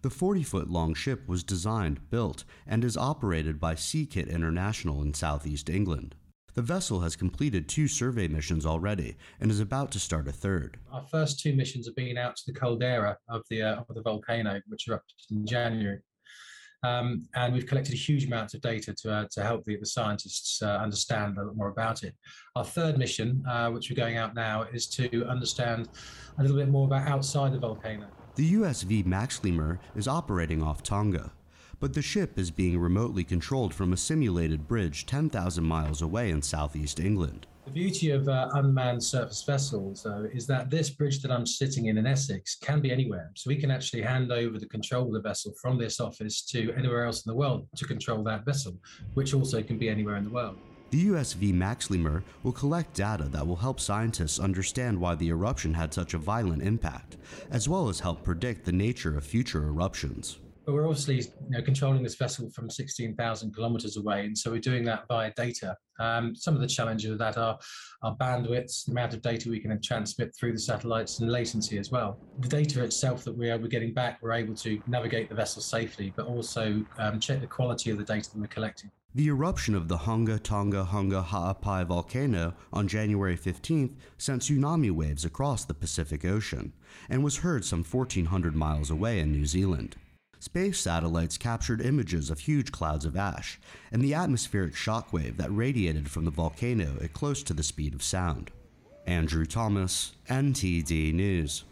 The 0.00 0.08
40 0.08 0.42
foot 0.42 0.70
long 0.70 0.94
ship 0.94 1.28
was 1.28 1.44
designed, 1.44 2.08
built, 2.08 2.44
and 2.66 2.82
is 2.82 2.96
operated 2.96 3.60
by 3.60 3.74
SeaKit 3.74 4.30
International 4.30 5.02
in 5.02 5.12
southeast 5.12 5.68
England. 5.68 6.14
The 6.56 6.62
vessel 6.62 7.00
has 7.00 7.16
completed 7.16 7.68
two 7.68 7.86
survey 7.86 8.28
missions 8.28 8.64
already 8.64 9.18
and 9.40 9.50
is 9.50 9.60
about 9.60 9.92
to 9.92 10.00
start 10.00 10.26
a 10.26 10.32
third. 10.32 10.78
Our 10.90 11.04
first 11.10 11.38
two 11.38 11.54
missions 11.54 11.84
have 11.84 11.94
been 11.94 12.16
out 12.16 12.34
to 12.36 12.42
the 12.46 12.58
caldera 12.58 13.18
of 13.28 13.42
the, 13.50 13.60
uh, 13.60 13.82
of 13.86 13.94
the 13.94 14.00
volcano, 14.00 14.62
which 14.66 14.88
erupted 14.88 15.16
in 15.30 15.46
January. 15.46 15.98
Um, 16.82 17.28
and 17.34 17.52
we've 17.52 17.66
collected 17.66 17.92
a 17.92 17.98
huge 17.98 18.24
amount 18.24 18.54
of 18.54 18.62
data 18.62 18.94
to, 19.02 19.12
uh, 19.12 19.26
to 19.32 19.42
help 19.42 19.66
the, 19.66 19.76
the 19.76 19.84
scientists 19.84 20.62
uh, 20.62 20.78
understand 20.78 21.36
a 21.36 21.42
lot 21.44 21.56
more 21.56 21.68
about 21.68 22.04
it. 22.04 22.14
Our 22.54 22.64
third 22.64 22.96
mission, 22.96 23.44
uh, 23.46 23.68
which 23.68 23.90
we're 23.90 23.96
going 23.96 24.16
out 24.16 24.34
now, 24.34 24.62
is 24.62 24.86
to 24.86 25.26
understand 25.26 25.90
a 26.38 26.42
little 26.42 26.56
bit 26.56 26.70
more 26.70 26.86
about 26.86 27.06
outside 27.06 27.52
the 27.52 27.58
volcano. 27.58 28.06
The 28.36 28.54
USV 28.54 29.04
Maxlimer 29.04 29.78
is 29.94 30.08
operating 30.08 30.62
off 30.62 30.82
Tonga, 30.82 31.32
but 31.80 31.94
the 31.94 32.02
ship 32.02 32.38
is 32.38 32.50
being 32.50 32.78
remotely 32.78 33.24
controlled 33.24 33.74
from 33.74 33.92
a 33.92 33.96
simulated 33.96 34.66
bridge 34.66 35.06
10,000 35.06 35.64
miles 35.64 36.02
away 36.02 36.30
in 36.30 36.42
southeast 36.42 37.00
England. 37.00 37.46
The 37.66 37.72
beauty 37.72 38.10
of 38.10 38.28
uh, 38.28 38.48
unmanned 38.54 39.02
surface 39.02 39.42
vessels, 39.42 40.04
though, 40.04 40.28
is 40.32 40.46
that 40.46 40.70
this 40.70 40.88
bridge 40.88 41.20
that 41.22 41.32
I'm 41.32 41.44
sitting 41.44 41.86
in 41.86 41.98
in 41.98 42.06
Essex 42.06 42.54
can 42.54 42.80
be 42.80 42.92
anywhere. 42.92 43.32
So 43.34 43.48
we 43.48 43.56
can 43.56 43.72
actually 43.72 44.02
hand 44.02 44.30
over 44.30 44.60
the 44.60 44.68
control 44.68 45.06
of 45.06 45.12
the 45.12 45.28
vessel 45.28 45.52
from 45.60 45.76
this 45.76 45.98
office 45.98 46.42
to 46.46 46.72
anywhere 46.74 47.04
else 47.04 47.26
in 47.26 47.30
the 47.30 47.36
world 47.36 47.66
to 47.74 47.84
control 47.84 48.22
that 48.22 48.44
vessel, 48.44 48.78
which 49.14 49.34
also 49.34 49.62
can 49.64 49.78
be 49.78 49.88
anywhere 49.88 50.14
in 50.14 50.22
the 50.22 50.30
world. 50.30 50.58
The 50.90 51.08
USV 51.08 51.52
Maxlimer 51.52 52.22
will 52.44 52.52
collect 52.52 52.94
data 52.94 53.24
that 53.24 53.44
will 53.44 53.56
help 53.56 53.80
scientists 53.80 54.38
understand 54.38 55.00
why 55.00 55.16
the 55.16 55.30
eruption 55.30 55.74
had 55.74 55.92
such 55.92 56.14
a 56.14 56.18
violent 56.18 56.62
impact, 56.62 57.16
as 57.50 57.68
well 57.68 57.88
as 57.88 57.98
help 57.98 58.22
predict 58.22 58.64
the 58.64 58.70
nature 58.70 59.16
of 59.16 59.24
future 59.24 59.64
eruptions. 59.64 60.38
But 60.66 60.74
we're 60.74 60.88
obviously 60.88 61.18
you 61.18 61.50
know, 61.50 61.62
controlling 61.62 62.02
this 62.02 62.16
vessel 62.16 62.50
from 62.50 62.68
16,000 62.68 63.54
kilometers 63.54 63.96
away, 63.96 64.26
and 64.26 64.36
so 64.36 64.50
we're 64.50 64.58
doing 64.58 64.84
that 64.84 65.04
via 65.06 65.32
data. 65.36 65.76
Um, 66.00 66.34
some 66.34 66.56
of 66.56 66.60
the 66.60 66.66
challenges 66.66 67.12
of 67.12 67.18
that 67.18 67.38
are, 67.38 67.56
are 68.02 68.16
bandwidth, 68.16 68.84
the 68.84 68.90
amount 68.90 69.14
of 69.14 69.22
data 69.22 69.48
we 69.48 69.60
can 69.60 69.80
transmit 69.80 70.34
through 70.36 70.52
the 70.52 70.58
satellites, 70.58 71.20
and 71.20 71.30
latency 71.30 71.78
as 71.78 71.92
well. 71.92 72.18
The 72.40 72.48
data 72.48 72.82
itself 72.82 73.22
that 73.24 73.36
we're, 73.36 73.56
we're 73.56 73.68
getting 73.68 73.94
back, 73.94 74.18
we're 74.20 74.32
able 74.32 74.56
to 74.56 74.82
navigate 74.88 75.28
the 75.28 75.36
vessel 75.36 75.62
safely, 75.62 76.12
but 76.16 76.26
also 76.26 76.84
um, 76.98 77.20
check 77.20 77.40
the 77.40 77.46
quality 77.46 77.90
of 77.90 77.98
the 77.98 78.04
data 78.04 78.28
that 78.32 78.38
we're 78.40 78.48
collecting. 78.48 78.90
The 79.14 79.28
eruption 79.28 79.74
of 79.74 79.88
the 79.88 79.96
Hunga 79.96 80.42
Tonga 80.42 80.88
Hunga 80.92 81.24
Ha'apai 81.24 81.84
volcano 81.84 82.54
on 82.70 82.86
January 82.86 83.34
15th 83.34 83.94
sent 84.18 84.42
tsunami 84.42 84.90
waves 84.90 85.24
across 85.24 85.64
the 85.64 85.72
Pacific 85.72 86.24
Ocean 86.24 86.74
and 87.08 87.24
was 87.24 87.38
heard 87.38 87.64
some 87.64 87.82
1,400 87.82 88.54
miles 88.54 88.90
away 88.90 89.20
in 89.20 89.32
New 89.32 89.46
Zealand. 89.46 89.96
Space 90.38 90.78
satellites 90.78 91.38
captured 91.38 91.80
images 91.80 92.30
of 92.30 92.40
huge 92.40 92.70
clouds 92.70 93.04
of 93.04 93.16
ash 93.16 93.58
and 93.90 94.02
the 94.02 94.14
atmospheric 94.14 94.74
shockwave 94.74 95.36
that 95.38 95.50
radiated 95.50 96.10
from 96.10 96.24
the 96.24 96.30
volcano 96.30 96.96
at 97.02 97.12
close 97.12 97.42
to 97.42 97.54
the 97.54 97.62
speed 97.62 97.94
of 97.94 98.02
sound. 98.02 98.50
Andrew 99.06 99.46
Thomas, 99.46 100.12
NTD 100.28 101.14
News. 101.14 101.64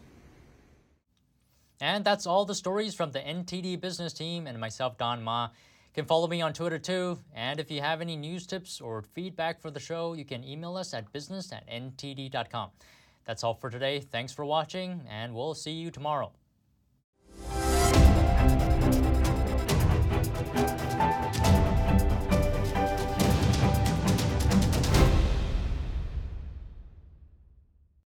And 1.81 2.05
that's 2.05 2.27
all 2.27 2.45
the 2.45 2.55
stories 2.55 2.95
from 2.95 3.11
the 3.11 3.19
NTD 3.19 3.81
business 3.81 4.13
team 4.13 4.47
and 4.47 4.59
myself, 4.59 4.97
Don 4.97 5.23
Ma. 5.23 5.45
You 5.45 6.03
can 6.03 6.07
follow 6.07 6.27
me 6.27 6.41
on 6.41 6.53
Twitter 6.53 6.79
too. 6.79 7.19
And 7.35 7.61
if 7.61 7.71
you 7.71 7.81
have 7.81 8.01
any 8.01 8.17
news 8.17 8.47
tips 8.47 8.81
or 8.81 9.03
feedback 9.03 9.61
for 9.61 9.71
the 9.71 9.81
show, 9.81 10.15
you 10.15 10.25
can 10.25 10.45
email 10.45 10.77
us 10.77 10.95
at 10.95 11.13
business 11.13 11.53
at 11.53 11.69
ntd.com. 11.69 12.71
That's 13.25 13.45
all 13.45 13.55
for 13.55 13.71
today. 13.71 14.01
Thanks 14.01 14.33
for 14.33 14.45
watching, 14.45 15.03
and 15.11 15.35
we'll 15.35 15.55
see 15.55 15.73
you 15.73 15.91
tomorrow. 15.91 16.33